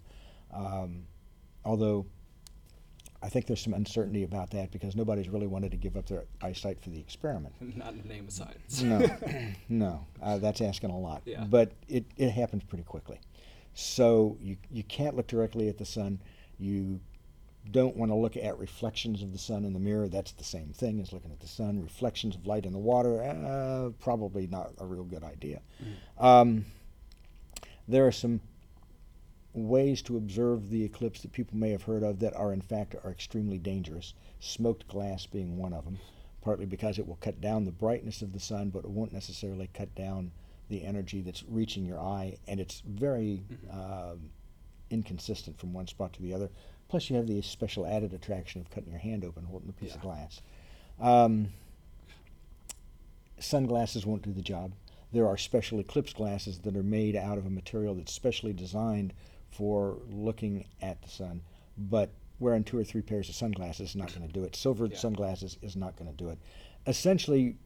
[0.53, 1.03] Um,
[1.63, 2.05] although
[3.21, 6.25] I think there's some uncertainty about that because nobody's really wanted to give up their
[6.41, 7.55] eyesight for the experiment.
[7.75, 8.81] Not in the name of science.
[8.81, 9.07] No,
[9.69, 11.23] no, uh, that's asking a lot.
[11.25, 11.43] Yeah.
[11.43, 13.19] But it, it happens pretty quickly.
[13.73, 16.21] So you, you can't look directly at the sun.
[16.57, 16.99] You
[17.71, 20.07] don't want to look at reflections of the sun in the mirror.
[20.07, 21.81] That's the same thing as looking at the sun.
[21.81, 25.61] Reflections of light in the water, uh, probably not a real good idea.
[26.19, 26.65] Um,
[27.87, 28.41] there are some
[29.53, 32.95] ways to observe the eclipse that people may have heard of that are in fact
[33.03, 34.13] are extremely dangerous.
[34.39, 35.97] Smoked glass being one of them,
[36.41, 39.69] partly because it will cut down the brightness of the sun, but it won't necessarily
[39.73, 40.31] cut down
[40.69, 44.29] the energy that's reaching your eye, and it's very um,
[44.89, 46.49] inconsistent from one spot to the other.
[46.87, 49.95] Plus, you have the special added attraction of cutting your hand open holding a piece
[49.95, 50.41] of glass.
[50.99, 51.49] Um,
[53.39, 54.73] sunglasses won't do the job.
[55.11, 59.13] There are special eclipse glasses that are made out of a material that's specially designed
[59.49, 61.41] for looking at the sun,
[61.77, 64.55] but wearing two or three pairs of sunglasses is not going to do it.
[64.55, 64.97] Silver Yeah.
[64.97, 66.37] sunglasses is not going to do it.
[66.85, 67.57] Essentially,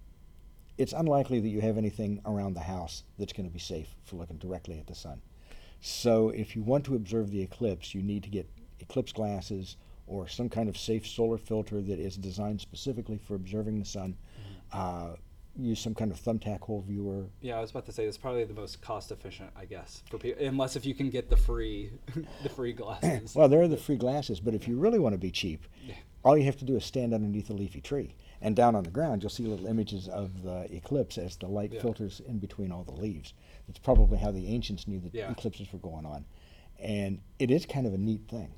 [0.77, 4.15] it's unlikely that you have anything around the house that's going to be safe for
[4.15, 5.21] looking directly at the sun.
[5.82, 8.49] So, if you want to observe the eclipse, you need to get
[8.89, 13.78] eclipse glasses or some kind of safe solar filter that is designed specifically for observing
[13.80, 14.17] the sun.
[14.73, 15.12] Uh,
[15.56, 17.25] use some kind of thumbtack hole viewer.
[17.41, 20.17] Yeah, I was about to say it's probably the most cost efficient, I guess, for
[20.17, 20.43] people.
[20.45, 21.91] Unless if you can get the free,
[22.43, 23.36] the free glasses.
[23.36, 25.95] Well, there are the free glasses, but if you really want to be cheap, Yeah.
[26.23, 28.15] all you have to do is stand underneath a leafy tree.
[28.41, 31.73] And down on the ground, you'll see little images of the eclipse as the light
[31.73, 31.82] Yeah.
[31.82, 33.34] filters in between all the leaves.
[33.67, 35.30] That's probably how the ancients knew that Yeah.
[35.30, 36.25] eclipses were going on.
[36.80, 38.54] And it is kind of a neat thing.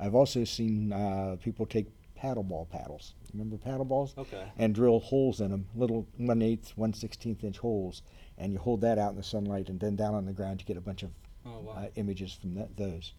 [0.00, 1.86] I've also seen uh, people take
[2.18, 3.14] paddleball paddles.
[3.32, 4.14] Remember paddle balls?
[4.16, 4.44] Okay.
[4.58, 8.02] And drill holes in them, little one eighth, one sixteenth inch holes,
[8.38, 10.66] and you hold that out in the sunlight, and then down on the ground you
[10.66, 11.10] get a bunch of
[11.46, 11.72] Oh, wow.
[11.72, 13.14] uh, images from that, those.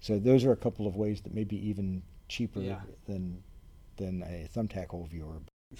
[0.00, 2.80] So those are a couple of ways that may be even cheaper Yeah.
[3.06, 3.42] than
[3.96, 5.34] than a thumbtack hole viewer.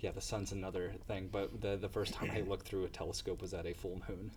[0.00, 3.40] Yeah, the sun's another thing, but the the first time I looked through a telescope
[3.40, 4.32] was at a full moon.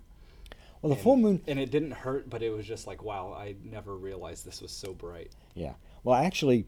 [0.82, 3.34] Well, the And- full moon, and it didn't hurt, but it was just like, wow,
[3.34, 5.32] I never realized this was so bright.
[5.56, 5.74] yeah.
[6.04, 6.66] Well, actually,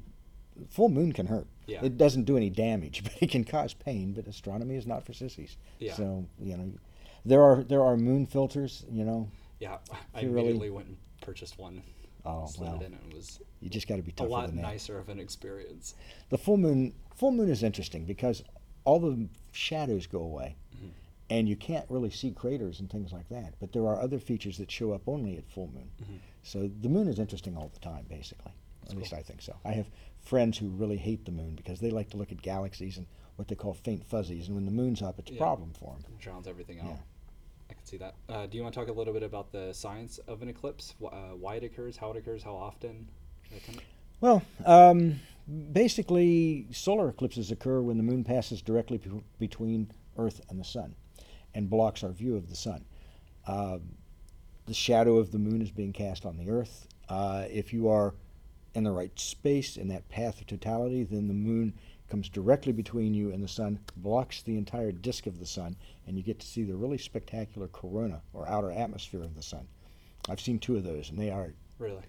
[0.70, 1.46] full moon can hurt.
[1.67, 1.84] Yeah.
[1.86, 4.13] It doesn't do any damage, but it can cause pain.
[4.13, 5.58] But astronomy is not for sissies.
[5.80, 5.93] Yeah.
[5.93, 6.72] So you know,
[7.26, 8.84] there are there are moon filters.
[8.91, 9.78] You know, Yeah,
[10.15, 11.84] I you really- went and purchased one.
[12.26, 12.76] Oh, slid wow.
[12.76, 14.63] it in, and it was you just got to be a tougher lot than that.
[14.63, 15.93] nicer of an experience.
[16.30, 18.43] The full moon full moon is interesting because
[18.84, 20.56] all the shadows go away.
[21.29, 21.37] Mm-hmm.
[21.39, 23.53] And you can't really see craters and things like that.
[23.59, 25.89] But there are other features that show up only at full moon.
[26.01, 26.19] Mhm.
[26.43, 28.51] So the moon is interesting all the time, basically.
[28.81, 29.19] That's at least cool.
[29.19, 29.55] I think so.
[29.65, 29.89] I have
[30.21, 33.47] friends who really hate the moon because they like to look at galaxies and what
[33.49, 34.47] they call faint fuzzies.
[34.47, 36.05] And when the moon's up, it's a problem for them.
[36.13, 36.85] It drowns everything out.
[36.87, 36.97] Yeah.
[37.69, 38.15] I can see that.
[38.29, 40.95] Uh, do you want to talk a little bit about the science of an eclipse?
[41.01, 43.09] Wh- Uh, why it occurs, how it occurs, how often?
[43.51, 43.83] that kind of-
[44.21, 45.19] Well, um,
[45.73, 50.95] basically, solar eclipses occur when the moon passes directly be- between Earth and the sun
[51.53, 52.86] and blocks our view of the sun.
[53.47, 53.81] Um,
[54.65, 56.88] the shadow of the moon is being cast on the Earth.
[57.10, 58.13] Uh, if you are
[58.75, 61.73] in the right space in that path of totality, then the moon
[62.10, 66.17] comes directly between you and the sun, blocks the entire disk of the sun, and
[66.17, 69.67] you get to see the really spectacular corona or outer atmosphere of the sun.
[70.29, 72.03] I've seen two of those, and they are Really?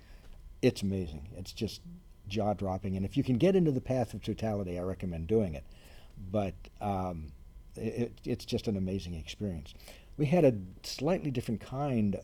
[0.62, 1.28] it's amazing.
[1.36, 1.80] It's just
[2.28, 2.96] jaw dropping.
[2.96, 5.64] And if you can get into the path of totality, I recommend doing it.
[6.30, 7.32] But um,
[7.78, 9.74] it, it's just an amazing experience.
[10.16, 12.18] We had a slightly different kind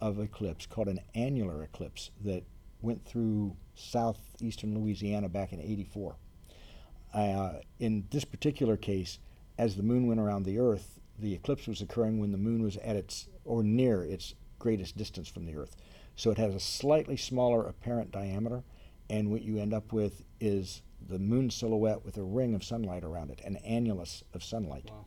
[0.00, 2.44] of eclipse called an annular eclipse that
[2.82, 6.16] went through southeastern Louisiana back in 84.
[7.12, 9.18] Uh, in this particular case,
[9.58, 12.76] as the moon went around the Earth, the eclipse was occurring when the moon was
[12.78, 15.76] at its or near its greatest distance from the Earth.
[16.16, 18.62] So it has a slightly smaller apparent diameter,
[19.08, 23.04] and what you end up with is the moon silhouette with a ring of sunlight
[23.04, 24.90] around it, an annulus of sunlight.
[24.90, 25.04] Wow.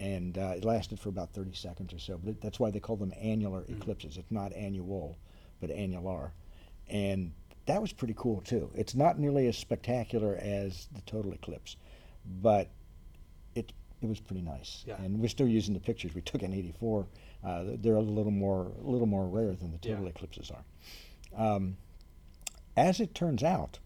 [0.00, 2.18] And uh, it lasted for about 30 seconds or so.
[2.18, 3.76] But it, that's why they call them annular Mm.
[3.80, 4.16] eclipses.
[4.16, 5.18] It's not annual,
[5.60, 6.32] but annular.
[6.88, 7.32] And
[7.66, 8.70] that was pretty cool too.
[8.74, 11.76] It's not nearly as spectacular as the total eclipse,
[12.40, 12.70] but
[13.54, 14.84] it it was pretty nice.
[14.86, 14.96] Yeah.
[15.02, 17.06] And we're still using the pictures we took in '84.
[17.44, 20.10] Uh, they're a little more a little more rare than the total Yeah.
[20.10, 20.64] eclipses are.
[21.36, 21.76] Um,
[22.76, 23.80] as it turns out,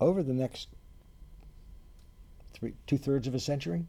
[0.00, 0.68] over the next
[2.52, 3.84] three two thirds of a century,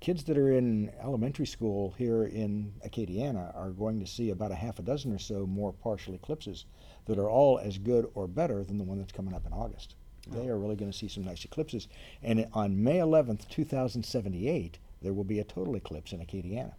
[0.00, 4.56] kids that are in elementary school here in Acadiana are going to see about a
[4.56, 6.66] half a dozen or so more partial eclipses
[7.06, 9.94] that are all as good or better than the one that's coming up in August.
[10.26, 11.88] They are really going to see some nice eclipses.
[12.22, 16.72] And on May 11th, 2078, there will be a total eclipse in Acadiana.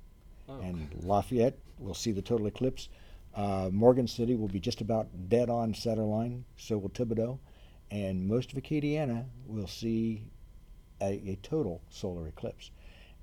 [0.49, 0.59] Oh.
[0.61, 2.89] And Lafayette will see the total eclipse.
[3.35, 7.37] Uh, Morgan City will be just about dead on centerline, so will Thibodaux.
[7.91, 10.23] And most of Acadiana will see
[11.01, 12.71] a, a total solar eclipse.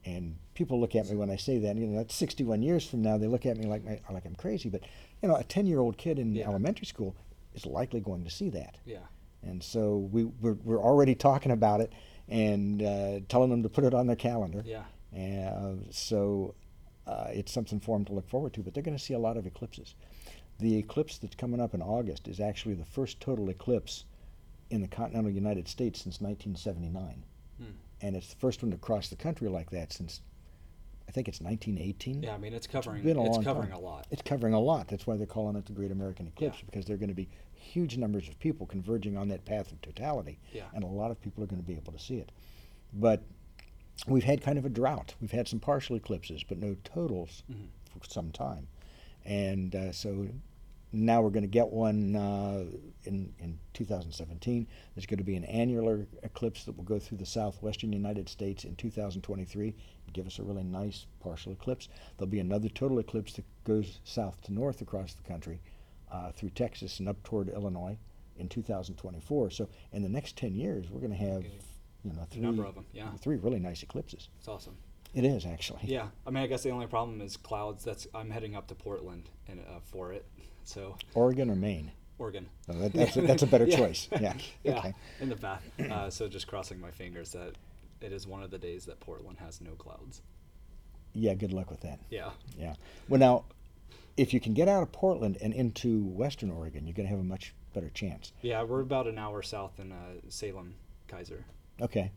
[0.05, 1.77] And people look at me when I say that.
[1.77, 3.19] You know, that's 61 years from now.
[3.19, 4.69] They look at me like my, like I'm crazy.
[4.69, 4.83] But
[5.23, 6.49] you know, a 10-year-old kid in Yeah.
[6.49, 7.15] elementary school
[7.55, 8.79] is likely going to see that.
[8.85, 8.99] Yeah.
[9.43, 11.93] And so we we're, we're already talking about it
[12.29, 14.63] and uh, telling them to put it on their calendar.
[14.65, 14.85] Yeah.
[15.17, 16.55] Uh, so
[17.07, 18.61] uh, it's something for them to look forward to.
[18.63, 19.95] But they're going to see a lot of eclipses.
[20.59, 24.05] The eclipse that's coming up in August is actually the first total eclipse
[24.73, 27.25] in the continental United States since 1979
[27.59, 27.65] Hmm.
[28.01, 30.23] and it's the first one to cross the country like that since
[31.07, 32.23] I think it's 1918.
[32.23, 33.77] Yeah, I mean it's covering been a it's covering time.
[33.79, 34.07] a lot.
[34.11, 34.89] It's covering a lot.
[34.89, 36.65] That's why they're calling it the Great American Eclipse Yeah.
[36.71, 39.81] because there are going to be huge numbers of people converging on that path of
[39.83, 40.65] totality, Yeah.
[40.75, 42.33] and a lot of people are going to be able to see it.
[42.95, 43.23] But
[44.07, 45.15] we've had kind of a drought.
[45.21, 47.67] We've had some partial eclipses, but no totals Mhm.
[47.91, 48.69] for some time,
[49.25, 50.29] and uh, so
[50.93, 52.65] now we're going to get one uh,
[53.05, 54.67] in in 2017.
[54.95, 58.65] There's going to be an annular eclipse that will go through the southwestern United States
[58.65, 61.89] in 2023, and give us a really nice partial eclipse.
[62.17, 65.61] There'll be another total eclipse that goes south to north across the country,
[66.11, 67.97] uh, through Texas and up toward Illinois
[68.37, 69.51] in 2024.
[69.51, 71.45] So in the next 10 years, we're going to have
[72.05, 73.13] you know A three number of 'em, yeah.
[73.21, 74.29] three really nice eclipses.
[74.39, 74.77] It's awesome.
[75.15, 75.81] It is actually.
[75.85, 77.85] Yeah, I mean, I guess the only problem is clouds.
[77.85, 80.27] That's I'm heading up to Portland and uh, for it,
[80.65, 81.93] so Oregon or Maine.
[82.19, 82.47] Oregon.
[82.69, 84.09] Oh, that- that's a- that's a better choice.
[84.21, 84.95] Yeah, yeah, okay.
[85.21, 85.63] in the path.
[85.81, 87.55] Uh, so just crossing my fingers that
[88.01, 90.23] it is one of the days that Portland has no clouds.
[91.15, 91.99] Yeah, good luck with that.
[92.11, 92.31] Yeah.
[92.59, 92.75] Yeah.
[93.09, 93.45] Well, now,
[94.17, 97.21] if you can get out of Portland and into Western Oregon, you're going to have
[97.21, 98.33] a much better chance.
[98.43, 99.97] Yeah, we're about an hour south in uh,
[100.29, 100.75] Salem,
[101.09, 101.43] Keizer.
[101.81, 102.11] Okay.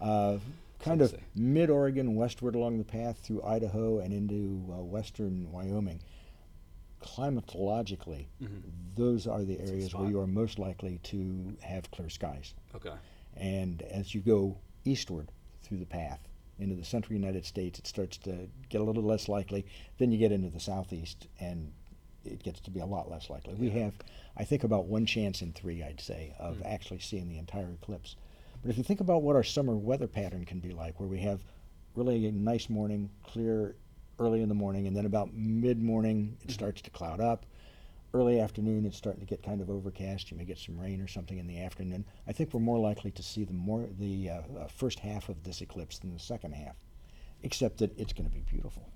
[0.00, 0.38] Uh,
[0.80, 6.00] kind of mid Oregon, westward along the path through Idaho and into uh, western Wyoming.
[7.04, 8.62] Climatologically, Mhm.
[8.94, 12.54] those are the areas where you are most likely to have clear skies.
[12.74, 12.94] Okay.
[13.36, 15.30] And as you go eastward
[15.62, 16.20] through the path
[16.58, 19.66] into the central United States, it starts to get a little less likely.
[19.98, 21.72] Then you get into the southeast, and
[22.24, 23.54] it gets to be a lot less likely.
[23.54, 23.94] We have,
[24.36, 26.66] I think, about one chance in three, I'd say, of Mm.
[26.66, 28.16] actually seeing the entire eclipse.
[28.62, 31.18] But if you think about what our summer weather pattern can be like, where we
[31.20, 31.44] have
[31.94, 33.76] really a nice morning, clear
[34.18, 36.52] early in the morning, and then about mid morning it Mhm.
[36.52, 37.46] starts to cloud up.
[38.12, 40.30] Early afternoon, it's starting to get kind of overcast.
[40.30, 42.04] You may get some rain or something in the afternoon.
[42.28, 45.42] I think we're more likely to see the more the uh, uh, first half of
[45.42, 46.76] this eclipse than the second half,
[47.42, 48.88] except that it's going to be beautiful.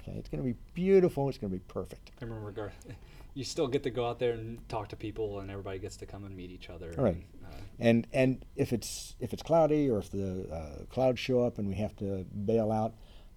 [0.00, 1.28] Okay, it's going to be beautiful.
[1.28, 2.12] It's going to be perfect.
[2.22, 2.86] I remember Garth,
[3.34, 6.06] you still get to go out there and talk to people, and everybody gets to
[6.06, 6.92] come and meet each other.
[6.96, 7.16] Right.
[7.16, 11.40] and, uh, And and if it's if it's cloudy or if the uh, clouds show
[11.42, 12.94] up and we have to bail out,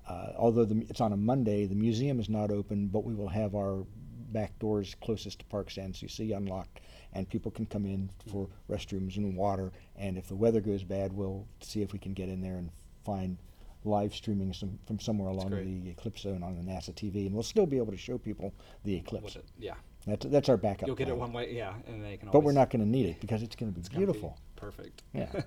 [0.08, 3.28] uh, although the, it's on a Monday, the museum is not open, but we will
[3.30, 3.86] have our
[4.32, 6.80] back doors closest to Parc Sans Souci unlocked,
[7.14, 9.72] and people can come in for restrooms and water.
[9.96, 12.70] And if the weather goes bad, we'll see if we can get in there and
[13.06, 13.38] find
[13.86, 17.44] live streaming some from somewhere along the eclipse zone on the NASA TV, and we'll
[17.44, 18.54] still be able to show people
[18.86, 19.36] the eclipse.
[19.36, 19.74] it- yeah.
[20.06, 20.88] That's that's our backup.
[20.88, 22.28] You'll get it one way, yeah, and they can.
[22.30, 24.38] but we're not going to need it because it's going to be gonna be beautiful.
[24.58, 25.02] perfect.
[25.14, 25.46] Yeah, get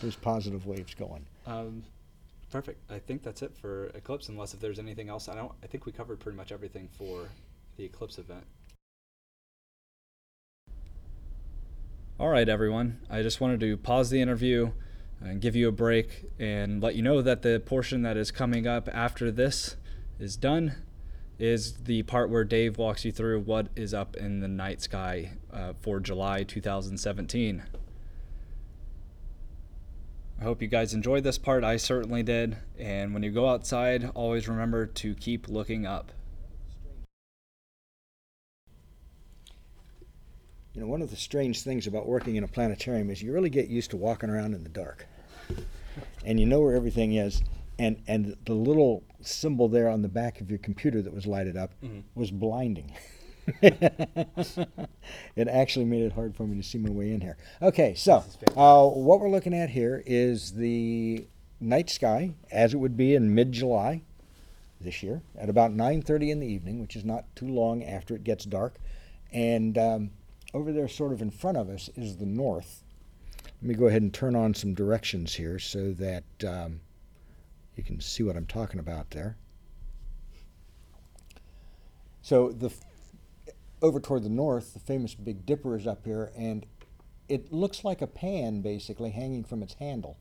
[0.00, 1.26] those positive waves going.
[1.44, 1.82] Um,
[2.50, 2.90] perfect.
[2.90, 4.28] I think that's it for eclipse.
[4.28, 5.52] Unless if there's anything else, I don't.
[5.62, 7.28] I think we covered pretty much everything for
[7.76, 8.44] the eclipse event.
[12.18, 13.00] All right, everyone.
[13.10, 14.72] I just wanted to pause the interview
[15.20, 18.66] and give you a break and let you know that the portion that is coming
[18.66, 19.76] up after this
[20.18, 20.76] is done.
[21.38, 25.32] Is the part where Dave walks you through what is up in the night sky
[25.52, 27.62] uh, for July 2017.
[30.38, 31.64] I hope you guys enjoyed this part.
[31.64, 32.58] I certainly did.
[32.78, 36.12] And when you go outside, always remember to keep looking up.
[40.74, 43.48] You know, one of the strange things about working in a planetarium is you really
[43.48, 45.06] get used to walking around in the dark.
[46.22, 47.42] And you know where everything is.
[47.78, 51.56] And, and the little symbol there on the back of your computer that was lighted
[51.56, 52.00] up mm-hmm.
[52.14, 52.92] was blinding.
[53.62, 57.36] it actually made it hard for me to see my way in here.
[57.62, 58.24] Okay, so
[58.56, 61.26] uh, what we're looking at here is the
[61.60, 64.02] night sky as it would be in mid-July
[64.80, 68.24] this year at about 9:30 in the evening, which is not too long after it
[68.24, 68.76] gets dark.
[69.32, 70.10] And um,
[70.52, 72.82] over there, sort of in front of us, is the north.
[73.62, 76.80] Let me go ahead and turn on some directions here so that um,
[77.74, 79.36] you can see what I'm talking about there.
[82.22, 82.70] So the
[83.86, 86.66] over toward the north, the famous Big Dipper is up here, and
[87.28, 90.16] it looks like a pan basically hanging from its handle,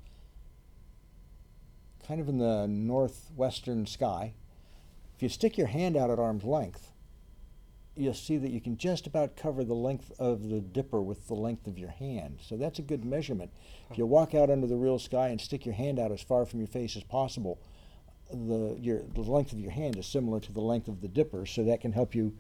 [2.08, 4.34] kind of in the northwestern sky.
[5.16, 6.92] If you stick your hand out at arm's length,
[7.96, 11.34] you'll see that you can just about cover the length of the dipper with the
[11.34, 12.38] length of your hand.
[12.44, 13.50] So that's a good measurement.
[13.90, 16.46] If you walk out under the real sky and stick your hand out as far
[16.46, 17.58] from your face as possible,
[18.30, 21.48] the, your, the length of your hand is similar to the length of the dipper,
[21.48, 22.38] so that can help you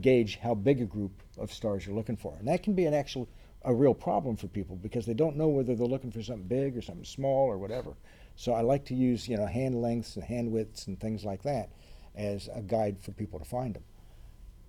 [0.00, 2.34] gauge how big a group of stars you're looking for.
[2.38, 3.28] And that can be an actual
[3.64, 6.76] a real problem for people because they don't know whether they're looking for something big
[6.76, 7.94] or something small or whatever.
[8.36, 11.42] So I like to use, you know, hand lengths and hand widths and things like
[11.44, 11.70] that
[12.14, 13.84] as a guide for people to find them.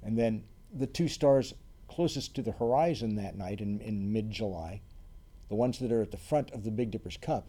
[0.01, 1.53] And then the two stars
[1.87, 4.81] closest to the horizon that night in, in mid July,
[5.49, 7.47] the ones that are at the front of the Big Dipper's cup,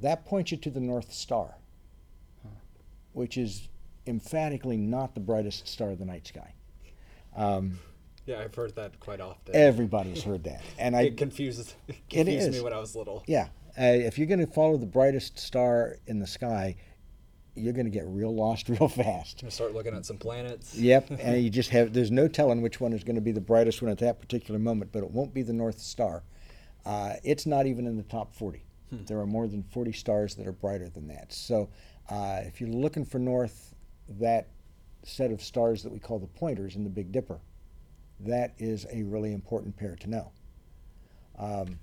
[0.00, 1.56] that points you to the North Star,
[2.42, 2.50] huh.
[3.12, 3.68] which is
[4.06, 6.52] emphatically not the brightest star of the night sky.
[7.36, 7.78] Um,
[8.26, 9.54] yeah, I've heard that quite often.
[9.54, 13.22] Everybody's heard that, and I it confuses it confused me when I was little.
[13.26, 16.76] Yeah, uh, if you're going to follow the brightest star in the sky,
[17.54, 19.42] you're going to get real lost real fast.
[19.42, 20.74] You start looking at some planets.
[20.74, 23.40] Yep, and you just have there's no telling which one is going to be the
[23.40, 26.24] brightest one at that particular moment, but it won't be the North Star.
[26.84, 28.64] Uh, it's not even in the top 40.
[28.90, 29.04] Hmm.
[29.04, 31.32] There are more than 40 stars that are brighter than that.
[31.32, 31.68] So
[32.08, 33.74] uh, if you're looking for North,
[34.08, 34.48] that
[35.02, 37.38] set of stars that we call the pointers in the Big Dipper,
[38.20, 40.32] that is a really important pair to know.
[41.38, 41.78] Um,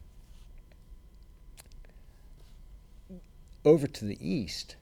[3.66, 4.76] over to the east,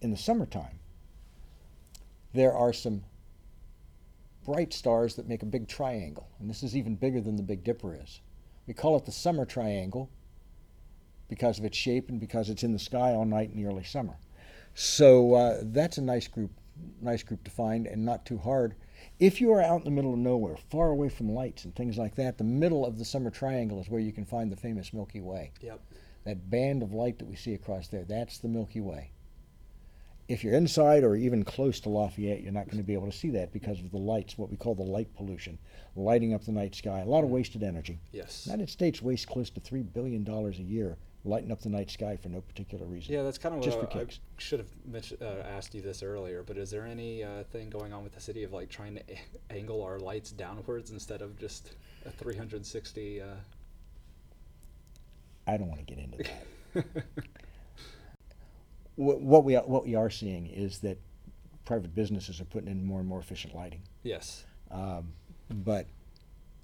[0.00, 0.78] in the summertime,
[2.32, 3.02] there are some
[4.44, 7.64] bright stars that make a big triangle, and this is even bigger than the Big
[7.64, 8.20] Dipper is.
[8.66, 10.10] We call it the summer triangle
[11.28, 13.84] because of its shape and because it's in the sky all night in the early
[13.84, 14.14] summer.
[14.74, 16.50] So uh, that's a nice group
[17.00, 18.74] nice group to find and not too hard.
[19.18, 21.98] If you are out in the middle of nowhere, far away from lights and things
[21.98, 24.92] like that, the middle of the summer triangle is where you can find the famous
[24.92, 25.52] Milky Way.
[25.60, 25.80] Yep.
[26.24, 29.10] That band of light that we see across there, that's the Milky Way.
[30.26, 33.16] If you're inside or even close to Lafayette, you're not going to be able to
[33.16, 35.58] see that because of the lights, what we call the light pollution,
[35.96, 37.00] lighting up the night sky.
[37.00, 38.00] A lot of wasted energy.
[38.10, 38.44] Yes.
[38.44, 42.16] The United States wastes close to $3 billion a year lighten up the night sky
[42.16, 43.14] for no particular reason.
[43.14, 44.06] Yeah, that's kind of Just what I, I,
[44.36, 46.42] should have mentioned, uh, asked you this earlier.
[46.42, 49.02] But is there any uh, thing going on with the city of like trying to
[49.08, 51.72] a- angle our lights downwards instead of just
[52.04, 53.22] a 360?
[53.22, 53.26] Uh...
[55.46, 56.18] I don't want to get into
[56.74, 56.94] that.
[58.96, 60.98] what we are, what we are seeing is that
[61.64, 63.82] private businesses are putting in more and more efficient lighting.
[64.02, 64.44] Yes.
[64.70, 65.12] Um,
[65.50, 65.86] but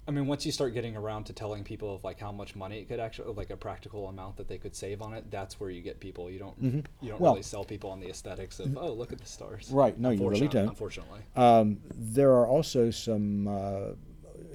[0.07, 2.79] I mean, once you start getting around to telling people of like how much money
[2.79, 5.69] it could actually, like a practical amount that they could save on it, that's where
[5.69, 6.29] you get people.
[6.29, 6.79] You don't, mm-hmm.
[7.01, 9.69] you don't well, really sell people on the aesthetics of, oh, look at the stars.
[9.71, 9.97] Right.
[9.99, 10.69] No, you really don't.
[10.69, 11.21] Unfortunately.
[11.35, 13.93] Um, there are also some uh,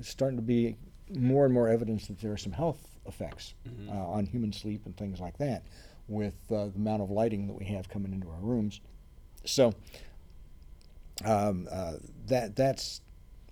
[0.02, 0.76] starting to be
[1.14, 3.88] more and more evidence that there are some health effects mm-hmm.
[3.88, 5.62] uh, on human sleep and things like that
[6.08, 8.80] with uh, the amount of lighting that we have coming into our rooms.
[9.44, 9.74] So
[11.24, 11.94] um, uh,
[12.26, 13.00] that that's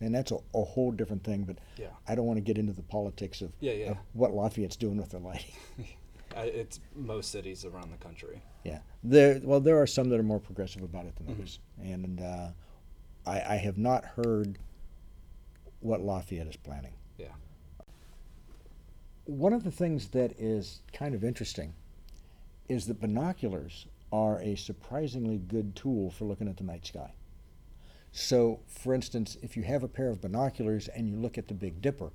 [0.01, 1.45] and that's a, a whole different thing.
[1.45, 1.89] But yeah.
[2.09, 3.91] I don't want to get into the politics of, yeah, yeah.
[3.93, 5.55] of what Lafayette's doing with their lighting.
[6.37, 8.43] it's most cities around the country.
[8.65, 9.41] Yeah, there.
[9.43, 11.41] Well, there are some that are more progressive about it than mm-hmm.
[11.41, 12.49] others, and uh,
[13.27, 14.59] I, I have not heard
[15.81, 16.95] what Lafayette is planning.
[17.19, 17.27] Yeah.
[19.27, 21.75] One of the things that is kind of interesting
[22.69, 27.13] is that binoculars are a surprisingly good tool for looking at the night sky.
[28.17, 31.55] So, for instance, if you have a pair of binoculars and you look at the
[31.55, 32.13] Big Dipper,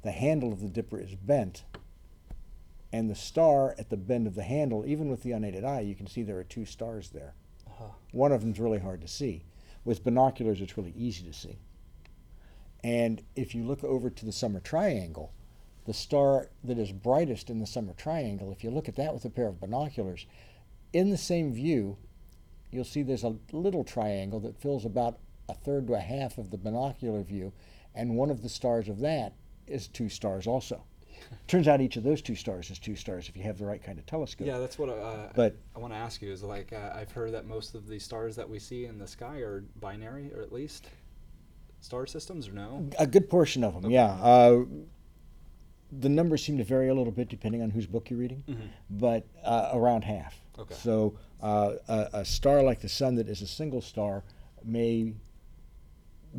[0.00, 1.64] the handle of the dipper is bent,
[2.90, 5.94] and the star at the bend of the handle, even with the unaided eye, you
[5.94, 7.34] can see there are two stars there.
[7.66, 7.90] Uh-huh.
[8.12, 9.44] One of them is really hard to see.
[9.84, 11.58] With binoculars, it's really easy to see.
[12.82, 15.34] And if you look over to the summer triangle,
[15.84, 19.26] the star that is brightest in the summer triangle, if you look at that with
[19.26, 20.24] a pair of binoculars,
[20.94, 21.98] in the same view,
[22.70, 25.18] you'll see there's a little triangle that fills about
[25.52, 27.52] a third to a half of the binocular view,
[27.94, 29.34] and one of the stars of that
[29.66, 30.82] is two stars also.
[31.46, 33.82] Turns out each of those two stars is two stars if you have the right
[33.82, 34.46] kind of telescope.
[34.46, 37.12] Yeah, that's what uh, but, I, I want to ask you is like uh, I've
[37.12, 40.42] heard that most of the stars that we see in the sky are binary, or
[40.42, 40.88] at least
[41.80, 42.88] star systems, or no?
[42.98, 43.94] A good portion of them, okay.
[43.94, 44.12] yeah.
[44.14, 44.64] Uh,
[45.92, 48.66] the numbers seem to vary a little bit depending on whose book you're reading, mm-hmm.
[48.90, 50.34] but uh, around half.
[50.58, 50.74] Okay.
[50.74, 54.22] So uh, a, a, star like the sun that is a single star
[54.64, 55.12] may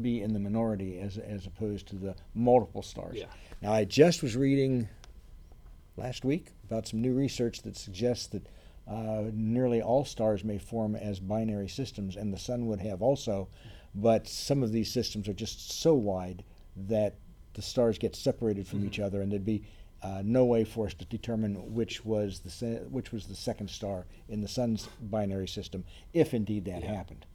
[0.01, 3.17] be in the minority as, as opposed to the multiple stars.
[3.17, 3.25] Yeah.
[3.61, 4.89] Now, I just was reading
[5.97, 8.47] last week about some new research that suggests that
[8.87, 13.47] uh, nearly all stars may form as binary systems, and the sun would have also,
[13.95, 16.43] but some of these systems are just so wide
[16.75, 17.15] that
[17.53, 18.87] the stars get separated from mm-hmm.
[18.87, 19.63] each other, and there'd be
[20.01, 23.69] uh, no way for us to determine which was the se- which was the second
[23.69, 26.93] star in the sun's binary system, if indeed that yeah.
[26.93, 27.25] happened.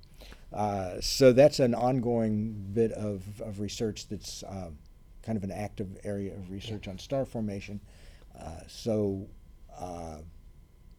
[0.53, 4.71] Uh, so that's an ongoing bit of, of research that's uh,
[5.23, 7.81] kind of an active area of research on star formation.
[8.39, 9.27] Uh, so,
[9.79, 10.19] uh,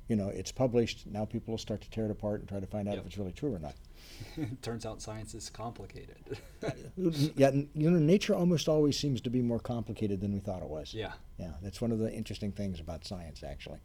[0.07, 1.07] you know, it's published.
[1.07, 3.01] Now people will start to tear it apart and try to find out yep.
[3.01, 3.75] if it's really true or not.
[4.61, 6.37] Turns out science is complicated.
[7.35, 10.69] yeah, you know, nature almost always seems to be more complicated than we thought it
[10.69, 10.93] was.
[10.93, 11.13] Yeah.
[11.37, 13.79] Yeah, that's one of the interesting things about science, actually.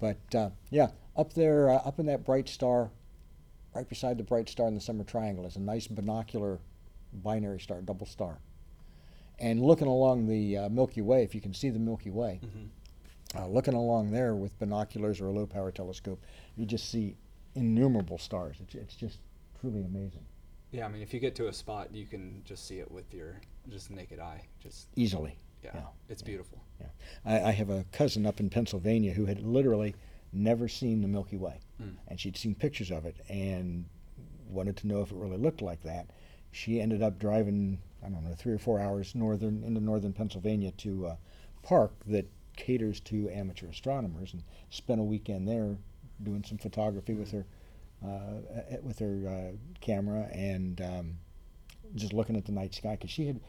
[0.00, 2.90] But uh, yeah, up there, uh, up in that bright star,
[3.78, 6.58] right beside the bright star in the summer triangle, is a nice binocular
[7.12, 8.38] binary star, double star.
[9.38, 13.38] And looking along the uh, Milky Way, if you can see the Milky Way, mm-hmm.
[13.38, 16.20] uh, looking along there with binoculars or a low power telescope,
[16.56, 17.14] you just see
[17.54, 18.56] innumerable stars.
[18.60, 19.18] It's, it's just
[19.60, 20.26] truly amazing.
[20.72, 23.14] Yeah, I mean, if you get to a spot, you can just see it with
[23.14, 25.38] your just naked eye, just easily.
[25.62, 25.80] Yeah, yeah.
[26.08, 26.26] it's yeah.
[26.26, 26.64] beautiful.
[26.80, 26.88] Yeah,
[27.24, 29.94] I, I, have a cousin up in Pennsylvania who had literally
[30.32, 31.94] never seen the Milky Way, mm.
[32.08, 33.84] and she'd seen pictures of it and
[34.48, 36.10] wanted to know if it really looked like that.
[36.50, 40.70] She ended up driving, I don't know, three or four hours northern into northern Pennsylvania
[40.72, 41.18] to a
[41.62, 42.26] park that
[42.56, 45.76] caters to amateur astronomers, and spent a weekend there
[46.22, 47.46] doing some photography with her
[48.04, 48.40] uh,
[48.82, 51.14] with her uh, camera and um,
[51.94, 53.40] just looking at the night sky because she had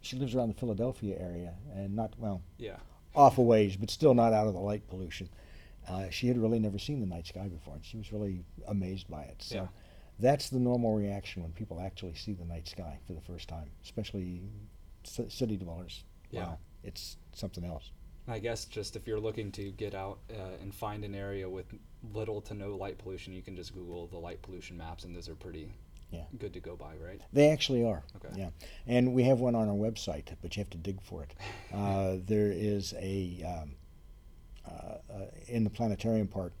[0.00, 2.76] she lives around the Philadelphia area and not well yeah
[3.14, 5.28] off a ways but still not out of the light pollution.
[5.88, 9.08] Uh, she had really never seen the night sky before and she was really amazed
[9.08, 9.42] by it.
[9.42, 9.66] So yeah.
[10.18, 13.70] that's the normal reaction when people actually see the night sky for the first time,
[13.82, 14.42] especially
[15.04, 16.04] c- city dwellers.
[16.30, 16.40] Yeah.
[16.40, 17.90] Wow, it's something else.
[18.28, 21.66] I guess just if you're looking to get out uh, and find an area with
[22.12, 25.28] little to no light pollution, you can just Google the light pollution maps, and those
[25.30, 25.72] are pretty
[26.10, 26.24] yeah.
[26.38, 27.20] good to go by, right?
[27.32, 28.02] They actually are.
[28.16, 28.34] Okay.
[28.38, 28.50] Yeah,
[28.86, 31.34] and we have one on our website, but you have to dig for it.
[31.74, 33.72] Uh, there is a um,
[35.46, 36.52] in the planetarium part.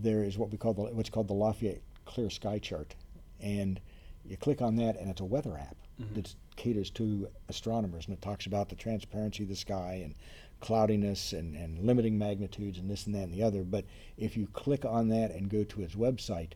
[0.00, 2.94] There is what we call the what's called the Lafayette Clear Sky Chart,
[3.40, 3.80] and
[4.24, 6.14] you click on that, and it's a weather app mm-hmm.
[6.14, 10.14] that caters to astronomers, and it talks about the transparency of the sky and
[10.60, 13.62] cloudiness and, and limiting magnitudes and this and that and the other.
[13.62, 13.84] But
[14.16, 16.52] if you click on that and go to its website,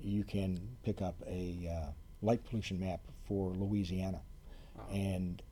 [0.00, 1.90] you can pick up a uh,
[2.22, 4.20] light pollution map for Louisiana.
[4.92, 5.42] And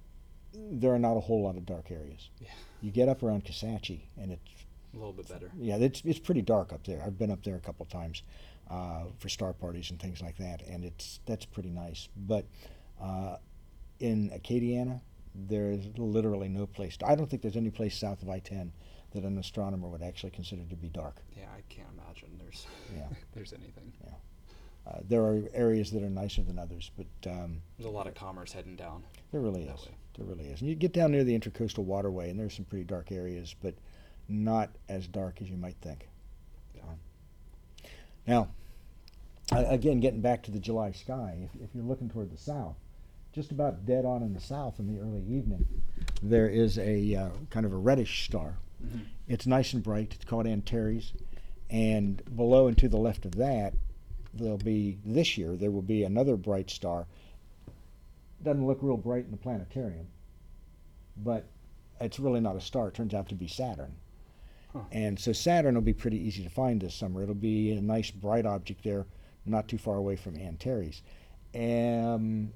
[0.55, 2.31] there are not a whole lot of dark areas.
[2.41, 2.49] Yeah.
[2.81, 5.51] You get up around Kisatchie, and it's a little bit better.
[5.59, 7.03] Yeah, it's it's pretty dark up there.
[7.05, 8.23] I've been up there a couple times
[8.71, 12.09] uh, for star parties and things like that, and it's that's pretty nice.
[12.17, 12.47] But
[13.01, 13.37] uh,
[14.01, 15.01] in Acadiana,
[15.35, 16.97] there's literally no place.
[16.99, 18.71] To, I don't think there's any place south of I-10
[19.13, 21.17] that an astronomer would actually consider to be dark.
[21.37, 23.09] Yeah, I can't imagine there's yeah.
[23.35, 23.93] there's anything.
[24.05, 24.11] Yeah.
[24.87, 28.15] Uh, there are areas that are nicer than others, but um, there's a lot of
[28.15, 29.03] commerce heading down.
[29.33, 29.87] There really is.
[29.87, 29.97] Way.
[30.17, 30.61] There really is.
[30.61, 33.75] And you get down near the Intercoastal Waterway, and there's some pretty dark areas, but
[34.29, 36.09] not as dark as you might think.
[38.27, 38.49] Now,
[39.53, 42.77] again, getting back to the July sky, if, if you're looking toward the south,
[43.35, 45.67] just about dead on in the south in the early evening,
[46.23, 48.57] there is a uh, kind of a reddish star.
[48.83, 49.01] Mm-hmm.
[49.29, 50.15] It's nice and bright.
[50.15, 51.13] It's called Antares.
[51.69, 53.75] And below and to the left of that,
[54.33, 57.07] there'll be, this year, there will be another bright star.
[58.45, 60.07] Doesn't look real bright in the planetarium,
[61.17, 61.47] but
[62.01, 62.89] it's really not a star.
[62.89, 63.95] It turns out to be Saturn.
[64.73, 64.81] Huh.
[64.93, 67.23] And so Saturn will be pretty easy to find this summer.
[67.23, 69.07] It'll be a nice bright object there,
[69.47, 71.03] not too far away from Antares.
[71.55, 72.53] And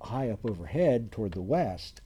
[0.00, 2.00] high up overhead toward the west,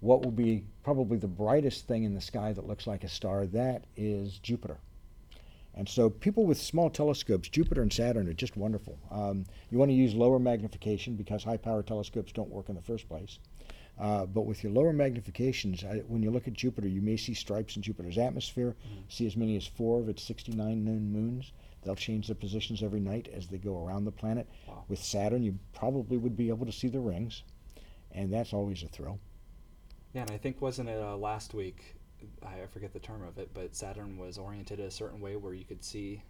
[0.00, 3.46] what will be probably the brightest thing in the sky that looks like a star,
[3.46, 4.78] that is Jupiter.
[5.76, 8.98] And so people with small telescopes, Jupiter and Saturn are just wonderful.
[9.10, 12.82] Um, you want to use lower magnification because high power telescopes don't work in the
[12.82, 13.38] first place.
[13.98, 17.34] Uh, but with your lower magnifications, I, when you look at Jupiter, you may see
[17.34, 19.00] stripes in Jupiter's atmosphere, mm-hmm.
[19.08, 21.52] see as many as four of its 69 known moons.
[21.82, 24.48] They'll change their positions every night as they go around the planet.
[24.66, 24.84] Wow.
[24.88, 27.42] With Saturn, you probably would be able to see the rings,
[28.12, 29.18] and that's always a thrill.
[30.12, 31.94] Yeah, and I think wasn't it uh, last week?
[32.42, 35.64] I forget the term of it, but Saturn was oriented a certain way where you
[35.64, 36.22] could see.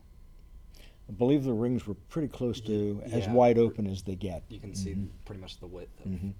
[1.08, 4.42] I believe the rings were pretty close to yeah, as wide open as they get.
[4.48, 4.82] You can mm-hmm.
[4.82, 5.90] see pretty much the width.
[6.06, 6.30] Mm-hmm.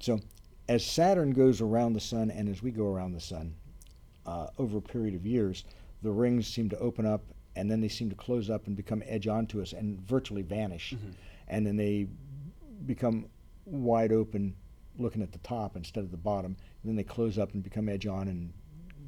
[0.00, 0.20] So,
[0.68, 3.54] as Saturn goes around the sun, and as we go around the sun,
[4.26, 5.64] uh, over a period of years,
[6.02, 7.22] the rings seem to open up
[7.56, 10.94] and then they seem to close up and become edge onto us and virtually vanish.
[10.94, 11.10] Mm-hmm.
[11.48, 12.06] And then they
[12.86, 13.26] become
[13.64, 14.54] wide open
[14.96, 16.56] looking at the top instead of the bottom.
[16.82, 18.52] And then they close up and become edge on and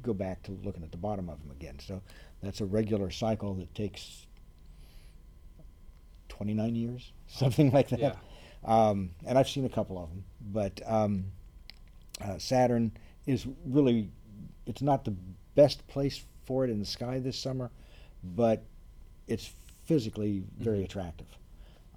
[0.01, 1.77] go back to looking at the bottom of them again.
[1.79, 2.01] So
[2.41, 4.25] that's a regular cycle that takes
[6.29, 7.99] 29 years, something like that.
[7.99, 8.15] Yeah.
[8.63, 10.23] Um, and I've seen a couple of them.
[10.51, 11.25] But um,
[12.23, 12.91] uh, Saturn
[13.25, 14.09] is really,
[14.65, 15.15] it's not the
[15.55, 17.71] best place for it in the sky this summer
[18.23, 18.63] but
[19.27, 19.51] it's
[19.85, 20.85] physically very mm-hmm.
[20.85, 21.27] attractive.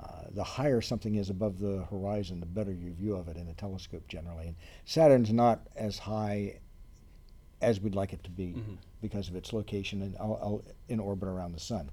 [0.02, 3.48] Uh, the higher something is above the horizon, the better your view of it in
[3.48, 4.48] a telescope generally.
[4.48, 6.58] And Saturn's not as high
[7.64, 8.74] as we'd like it to be mm-hmm.
[9.00, 11.90] because of its location in, in orbit around the sun.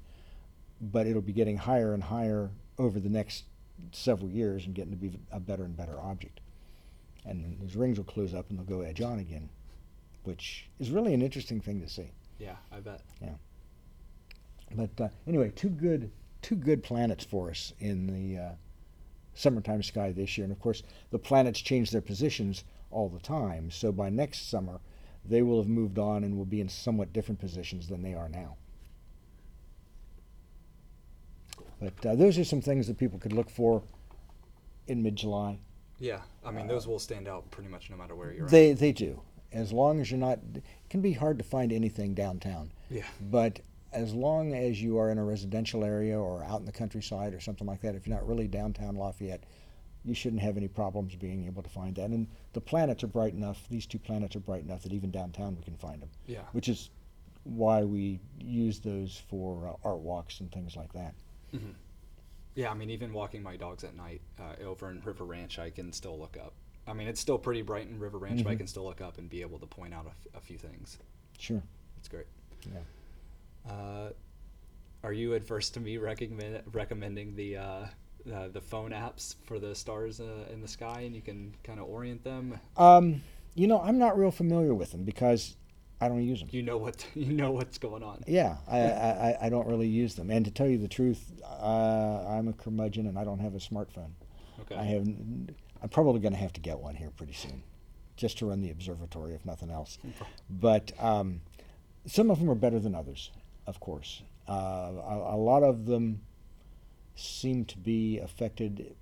[0.81, 3.45] But it'll be getting higher and higher over the next
[3.91, 6.39] several years and getting to be a better and better object.
[7.25, 9.49] And these rings will close up and they'll go edge on again,
[10.23, 12.11] which is really an interesting thing to see.
[12.39, 13.01] Yeah, I bet.
[13.21, 13.35] Yeah.
[14.73, 16.11] But uh, anyway, two good
[16.41, 18.49] two good planets for us in the uh,
[19.35, 20.45] summertime sky this year.
[20.45, 23.69] And of course, the planets change their positions all the time.
[23.69, 24.79] So by next summer,
[25.25, 28.29] they will have moved on and will be in somewhat different positions than they are
[28.29, 28.57] now.
[31.79, 33.81] But uh, those are some things that people could look for
[34.87, 35.59] in mid-July.
[35.99, 38.47] Yeah, I mean those will stand out pretty much no matter where you're.
[38.47, 38.79] They at.
[38.79, 40.39] they do, as long as you're not.
[40.55, 42.71] It can be hard to find anything downtown.
[42.89, 43.05] Yeah.
[43.29, 43.59] But
[43.93, 47.39] as long as you are in a residential area or out in the countryside or
[47.39, 49.43] something like that, if you're not really downtown Lafayette,
[50.03, 52.09] you shouldn't have any problems being able to find that.
[52.09, 55.55] And the planets are bright enough, these two planets are bright enough that even downtown
[55.55, 56.09] we can find them.
[56.27, 56.41] Yeah.
[56.53, 56.89] Which is
[57.43, 61.13] why we use those for uh, art walks and things like that.
[61.53, 61.71] Mm-hmm.
[62.55, 65.69] Yeah, I mean, even walking my dogs at night uh, over in River Ranch, I
[65.69, 66.53] can still look up.
[66.87, 68.43] I mean, it's still pretty bright in River Ranch, mm-hmm.
[68.43, 68.59] but I mm-hmm.
[68.59, 70.97] can still look up and be able to point out a, f- a few things.
[71.39, 71.61] Sure.
[71.97, 72.25] It's great.
[72.65, 73.71] Yeah.
[73.71, 74.09] Uh,
[75.03, 77.57] are you adverse to me recommend, recommending the
[78.33, 81.79] uh, the phone apps for the stars uh, in the sky, and you can kind
[81.79, 82.59] of orient them?
[82.77, 83.21] Um,
[83.55, 85.55] you know, I'm not real familiar with them because
[85.99, 86.49] I don't use them.
[86.51, 88.23] You know what you know what's going on.
[88.27, 90.29] Yeah, I, I, I don't really use them.
[90.29, 93.59] And to tell you the truth, uh, I'm a curmudgeon and I don't have a
[93.59, 94.11] smartphone.
[94.61, 94.75] Okay.
[94.75, 95.07] I have.
[95.83, 97.63] I'm probably going to have to get one here pretty soon,
[98.15, 99.97] just to run the observatory, if nothing else.
[100.49, 101.41] but um,
[102.05, 103.31] some of them are better than others
[103.67, 104.21] of course.
[104.47, 106.21] Uh, a, a, lot of them
[107.15, 108.95] seem to be affected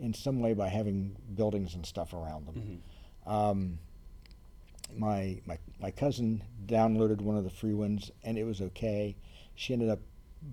[0.00, 2.54] in some way by having buildings and stuff around them.
[2.54, 3.32] Mm-hmm.
[3.32, 3.78] Um,
[4.96, 9.16] my, my my cousin downloaded one of the free ones and it was okay.
[9.54, 9.98] She ended up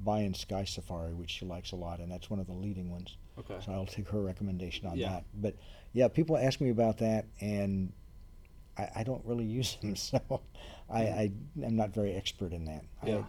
[0.04, 3.18] buying Sky Safari, which she likes a lot, and that's one of the leading ones.
[3.38, 3.58] Okay.
[3.66, 5.10] So I'll take her recommendation on yeah.
[5.10, 5.24] that.
[5.36, 5.56] But
[5.92, 7.92] yeah, people ask me about that, and
[8.78, 10.20] I, I don't really use them, so
[10.90, 11.32] I, I
[11.64, 12.84] am not very expert in that.
[13.06, 13.18] Yeah.
[13.18, 13.26] I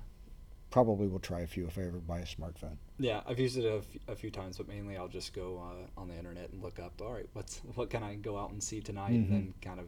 [0.75, 2.79] probably will try a few if I ever buy a smartphone.
[2.99, 6.01] Yeah, I've used it a, f- a few times, but mainly I'll just go uh,
[6.01, 7.01] on the internet and look up.
[7.01, 9.33] All right, what's what can I go out and see tonight, mm-hmm.
[9.33, 9.87] and then kind of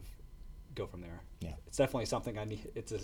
[0.75, 1.19] go from there.
[1.41, 2.71] Yeah, it's definitely something I need.
[2.73, 2.99] It's a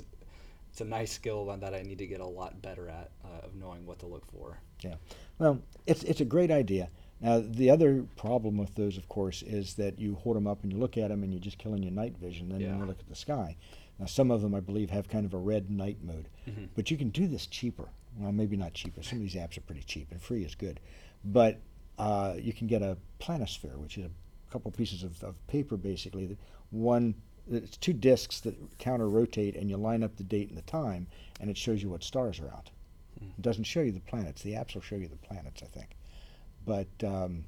[0.72, 3.56] it's a nice skill that I need to get a lot better at uh, of
[3.56, 4.60] knowing what to look for.
[4.80, 4.96] Yeah,
[5.38, 6.88] well, it's it's a great idea.
[7.20, 10.72] Now, the other problem with those, of course, is that you hold them up and
[10.72, 12.48] you look at them and you're just killing your night vision.
[12.48, 12.78] Then yeah.
[12.78, 13.58] you look at the sky.
[14.04, 16.28] Now, some of them, I believe, have kind of a red night mode.
[16.46, 16.66] Mm-hmm.
[16.76, 17.88] But you can do this cheaper.
[18.18, 19.02] Well, maybe not cheaper.
[19.02, 20.82] Some of these apps are pretty cheap, and free is good.
[21.24, 21.62] But
[21.98, 26.38] uh, you can get a planisphere, which is a couple pieces of, of paper, basically.
[26.72, 27.16] One,
[27.50, 31.08] it's two discs that counter rotate, and you line up the date and the time,
[31.40, 32.72] and it shows you what stars are out.
[33.18, 33.32] Mm-hmm.
[33.38, 34.42] It doesn't show you the planets.
[34.42, 35.96] The apps will show you the planets, I think.
[36.66, 37.46] But um,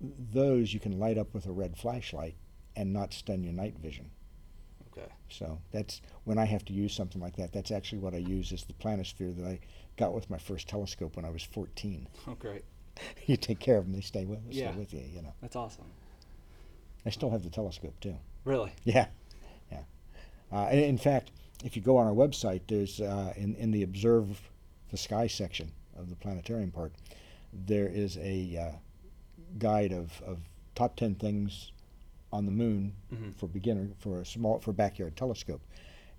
[0.00, 2.36] those you can light up with a red flashlight
[2.74, 4.12] and not stun your night vision.
[4.98, 5.12] Okay.
[5.28, 7.52] So that's when I have to use something like that.
[7.52, 9.60] That's actually what I use is the planisphere that I
[9.96, 12.08] got with my first telescope when I was 14.
[12.26, 12.64] Oh, great.
[13.26, 14.70] you take care of them; they stay with, yeah.
[14.70, 15.04] stay with you.
[15.14, 15.34] You know.
[15.40, 15.84] That's awesome.
[17.06, 18.16] I still have the telescope too.
[18.44, 18.72] Really?
[18.84, 19.06] Yeah,
[19.70, 19.82] yeah.
[20.52, 21.30] Uh, in fact,
[21.64, 24.40] if you go on our website, there's uh, in in the observe
[24.90, 26.92] the sky section of the planetarium part,
[27.52, 28.76] there is a uh,
[29.58, 30.38] guide of, of
[30.74, 31.72] top 10 things
[32.32, 33.30] on the moon Mm-hmm.
[33.32, 35.62] for beginner for a small for backyard telescope.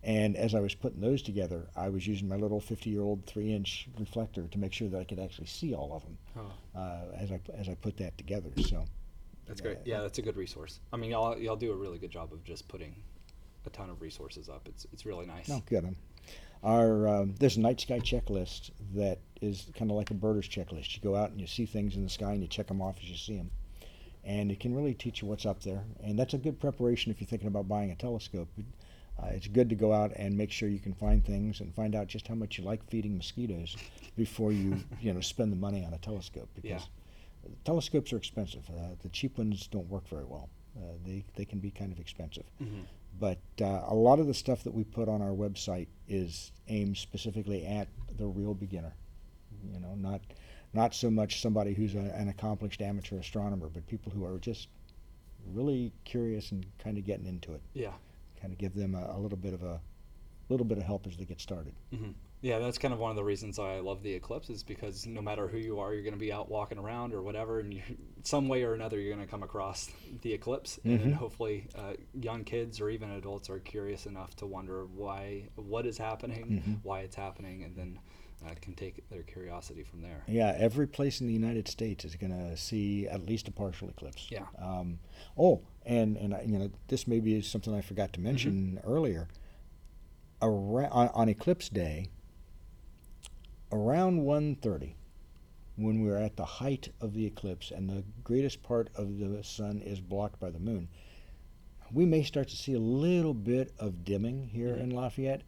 [0.01, 3.25] And as I was putting those together, I was using my little 50 year old
[3.25, 6.79] three inch reflector to make sure that I could actually see all of them Oh.
[6.79, 8.49] uh, as I as I put that together.
[8.65, 8.85] So
[9.45, 9.77] That's great.
[9.85, 10.79] Yeah, that's a good resource.
[10.93, 12.95] I mean, y'all y'all do a really good job of just putting
[13.65, 14.67] a ton of resources up.
[14.69, 15.49] It's it's really nice.
[15.49, 15.83] no, good.
[15.85, 15.95] Um,
[16.63, 20.95] our um, there's a night sky checklist that is kind of like a birder's checklist.
[20.95, 22.97] You go out and you see things in the sky and you check them off
[23.01, 23.51] as you see them,
[24.29, 25.83] and it can really teach you what's up there.
[26.03, 28.47] And that's a good preparation if you're thinking about buying a telescope.
[29.21, 31.95] Uh, it's good to go out and make sure you can find things and find
[31.95, 33.75] out just how much you like feeding mosquitoes
[34.15, 37.49] before you you know spend the money on a telescope because Yeah.
[37.65, 38.69] telescopes are expensive.
[38.69, 40.47] Uh, the cheap ones don't work very well.
[40.77, 42.45] Uh, they they can be kind of expensive.
[42.61, 42.85] Mhm.
[43.19, 46.97] But uh, a lot of the stuff that we put on our website is aimed
[46.97, 48.93] specifically at the real beginner.
[49.73, 50.21] You know, not
[50.73, 54.67] not so much somebody who's a, an accomplished amateur astronomer, but people who are just
[55.53, 57.61] really curious and kind of getting into it.
[57.73, 57.93] Yeah.
[58.39, 59.81] Kind of give them a, a little bit of a
[60.49, 61.73] little bit of help as they get started.
[61.95, 62.09] hmm
[62.41, 65.21] Yeah, that's kind of one of the reasons I love the eclipse is because no
[65.21, 67.81] matter who you are, you're going to be out walking around or whatever, and you,
[68.23, 69.91] some way or another, you're going to come across
[70.23, 71.13] the eclipse, and Mhm.
[71.13, 75.97] hopefully, uh, young kids or even adults are curious enough to wonder why, what is
[75.99, 76.79] happening, Mhm.
[76.83, 77.99] why it's happening, and then
[78.45, 80.23] uh, can take their curiosity from there.
[80.27, 83.89] Yeah, every place in the United States is going to see at least a partial
[83.89, 84.27] eclipse.
[84.29, 84.45] Yeah.
[84.57, 84.99] Um,
[85.37, 89.27] oh, and and I- you know this maybe is something I forgot to mention earlier.
[90.41, 92.07] Around, on, on eclipse day,
[93.71, 94.93] around 1.30,
[95.75, 99.81] when we're at the height of the eclipse and the greatest part of the sun
[99.81, 100.87] is blocked by the moon,
[101.91, 104.79] we may start to see a little bit of dimming here Mhm.
[104.81, 105.41] in Lafayette,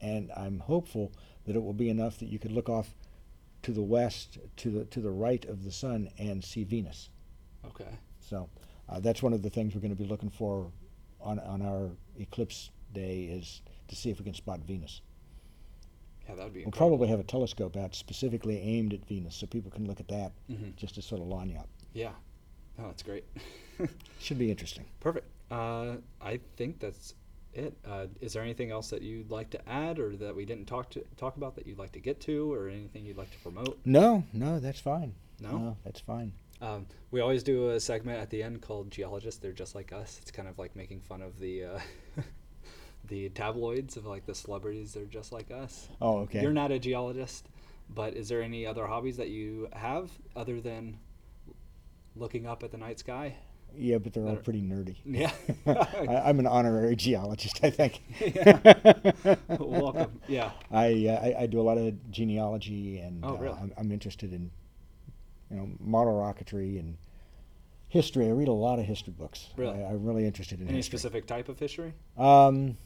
[0.00, 1.12] and I'm hopeful
[1.48, 2.94] that it will be enough that you could look off
[3.62, 7.08] to the west, to the to the right of the sun, and see Venus.
[7.66, 7.98] Okay.
[8.20, 8.48] So
[8.88, 10.70] uh, that's one of the things we're going to be looking for
[11.20, 11.90] on on our
[12.20, 15.00] eclipse day is to see if we can spot Venus.
[16.28, 16.60] Yeah, that would be.
[16.60, 16.98] We'll incredible.
[16.98, 20.32] probably have a telescope out specifically aimed at Venus, so people can look at that
[20.50, 20.76] Mhm.
[20.76, 21.68] just to sort of line you up.
[21.94, 22.12] Yeah.
[22.78, 23.24] Oh, that's great.
[24.20, 24.84] Should be interesting.
[25.00, 25.26] Perfect.
[25.50, 27.14] Uh, I think that's
[27.54, 27.76] it.
[27.86, 30.90] Uh, is there anything else that you'd like to add, or that we didn't talk
[30.90, 33.78] to talk about that you'd like to get to, or anything you'd like to promote?
[33.84, 35.14] No, no, that's fine.
[35.40, 35.76] No?
[35.84, 36.32] that's fine.
[36.60, 40.18] Um, we always do a segment at the end called "Geologists." They're just like us.
[40.20, 41.80] It's kind of like making fun of the uh,
[43.08, 44.92] the tabloids of like the celebrities.
[44.92, 45.88] They're just like us.
[46.00, 46.42] Oh, okay.
[46.42, 47.48] You're not a geologist,
[47.88, 50.98] but is there any other hobbies that you have other than
[52.16, 53.36] looking up at the night sky?
[53.76, 54.96] Yeah, but they're all pretty nerdy.
[55.04, 55.30] Yeah.
[55.66, 58.02] I, I'm an honorary geologist, I think.
[59.48, 60.20] Welcome.
[60.28, 60.50] Yeah.
[60.70, 63.56] I, uh, I I do a lot of genealogy, and Oh, uh.
[63.60, 64.50] I'm, I'm interested in
[65.50, 66.96] you know model rocketry and
[67.88, 68.26] history.
[68.26, 69.46] I read a lot of history books.
[69.56, 69.82] Really?
[69.82, 70.98] I, I'm really interested in Any history.
[70.98, 71.94] specific type of history?
[72.16, 72.76] Um,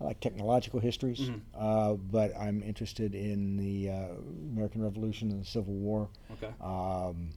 [0.00, 1.40] I like technological histories, Mhm.
[1.54, 4.06] uh, but I'm interested in the uh,
[4.54, 6.08] American Revolution and the Civil War.
[6.32, 6.52] Okay.
[6.60, 7.30] Um,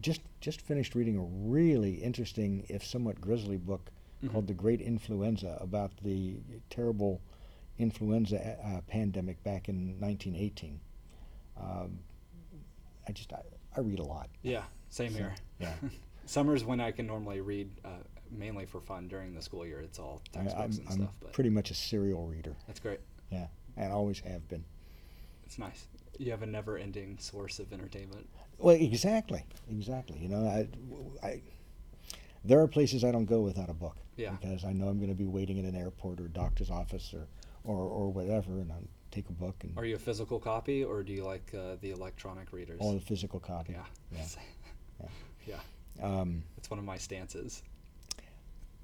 [0.00, 3.90] just just finished reading a really interesting, if somewhat grisly, book
[4.22, 4.32] Mhm.
[4.32, 6.36] called "The Great Influenza" about the
[6.70, 7.20] terrible
[7.78, 10.80] influenza uh, pandemic back in 1918.
[11.56, 11.98] Um,
[13.08, 13.42] I just I,
[13.76, 14.28] I read a lot.
[14.42, 14.64] Yeah.
[14.90, 15.34] Same So, here.
[15.58, 15.74] yeah.
[16.26, 17.88] Summer's when I can normally read, uh,
[18.30, 19.08] mainly for fun.
[19.08, 21.14] During the school year, it's all I, textbooks I'm, and I'm stuff.
[21.20, 22.56] But pretty much a serial reader.
[22.66, 23.00] that's great.
[23.30, 23.46] Yeah,
[23.76, 24.64] and always have been.
[25.44, 25.86] It's nice.
[26.18, 28.28] You have a never-ending source of entertainment.
[28.60, 30.18] Well, exactly, exactly.
[30.18, 30.68] You know, I,
[31.26, 31.42] I,
[32.44, 33.96] there are places I don't go without a book.
[34.16, 34.32] Yeah.
[34.32, 37.26] Because I know I'm going to be waiting in an airport or doctor's office or,
[37.64, 41.02] or, or whatever, and I'll take a book and Are you a physical copy, or
[41.02, 42.78] do you like uh, the electronic readers?
[42.80, 43.72] all the physical copy.
[43.72, 43.84] yeah.
[44.12, 44.26] Yeah.
[45.46, 45.56] yeah.
[45.98, 46.20] Yeah.
[46.20, 47.62] Um, It's one of my stances.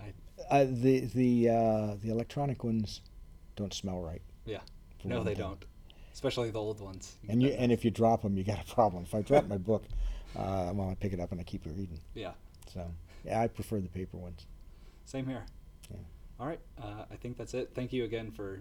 [0.01, 0.12] I,
[0.51, 3.01] uh, the the uh, the electronic ones
[3.57, 4.22] don't smell right.
[4.45, 4.61] yeah.
[5.05, 5.45] No, they thing.
[5.45, 5.64] don't.
[6.17, 7.14] Especially the old ones.
[7.29, 9.03] And you and if you drop them, you got a problem.
[9.03, 9.85] If I drop my book,
[10.35, 12.01] uh, well, I pick it up and I keep reading.
[12.14, 12.33] Yeah.
[12.73, 12.91] So
[13.23, 14.47] yeah, I prefer the paper ones.
[15.05, 15.45] Same here.
[15.91, 15.99] Yeah.
[16.41, 16.59] All right.
[16.83, 17.73] Uh, I think that's it.
[17.75, 18.61] Thank you again for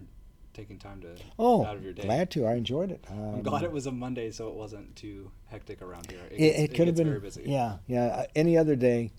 [0.52, 2.02] taking time to Oh, out of your day.
[2.02, 2.44] glad to.
[2.44, 3.02] I enjoyed it.
[3.10, 6.20] I'm Um, glad it was a Monday, so it wasn't too hectic around here.
[6.30, 7.06] It, gets- it could have been.
[7.08, 7.44] very busy.
[7.46, 8.04] Yeah, yeah.
[8.04, 9.12] uh, Any other day,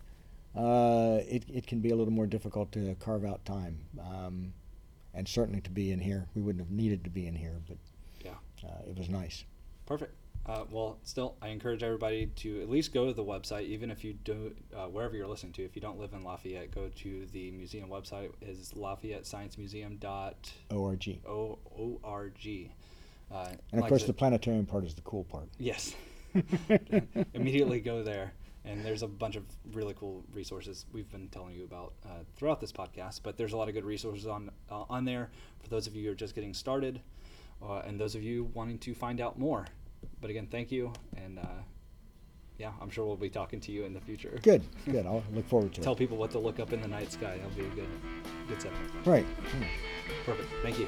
[0.56, 4.54] uh, it it can be a little more difficult to carve out time, um,
[5.16, 6.28] and certainly to be in here.
[6.36, 7.78] We wouldn't have needed to be in here, but.
[8.66, 9.44] Uh, it was nice.
[9.86, 10.14] Perfect.
[10.46, 14.04] Uh, well, still, I encourage everybody to at least go to the website, even if
[14.06, 15.64] you do, uh, wherever you're listening to.
[15.66, 18.32] If you don't live in Lafayette, go to the museum website.
[18.42, 21.20] is Lafayette Science Museum dot Org.
[21.28, 22.72] o o r g.
[23.30, 25.50] Uh, And of like course, I the planetarium part is the cool part.
[25.60, 25.94] yes.
[27.34, 28.34] immediately go there.
[28.64, 29.44] And there's a bunch of
[29.74, 33.22] really cool resources we've been telling you about uh, throughout this podcast.
[33.24, 35.30] But there's a lot of good resources on uh, on there
[35.62, 37.02] for those of you who are just getting started,
[37.62, 39.66] uh, and those of you wanting to find out more.
[40.22, 41.62] But again, thank you, and uh,
[42.58, 44.40] yeah, I'm sure we'll be talking to you in the future.
[44.42, 45.06] Good, good.
[45.06, 45.96] I'll look forward to Tell it.
[45.96, 47.38] Tell people what to look up in the night sky.
[47.38, 47.90] That'll be a good,
[48.48, 48.92] good segment.
[49.06, 49.26] Right.
[50.26, 50.50] Perfect.
[50.64, 50.88] Thank you.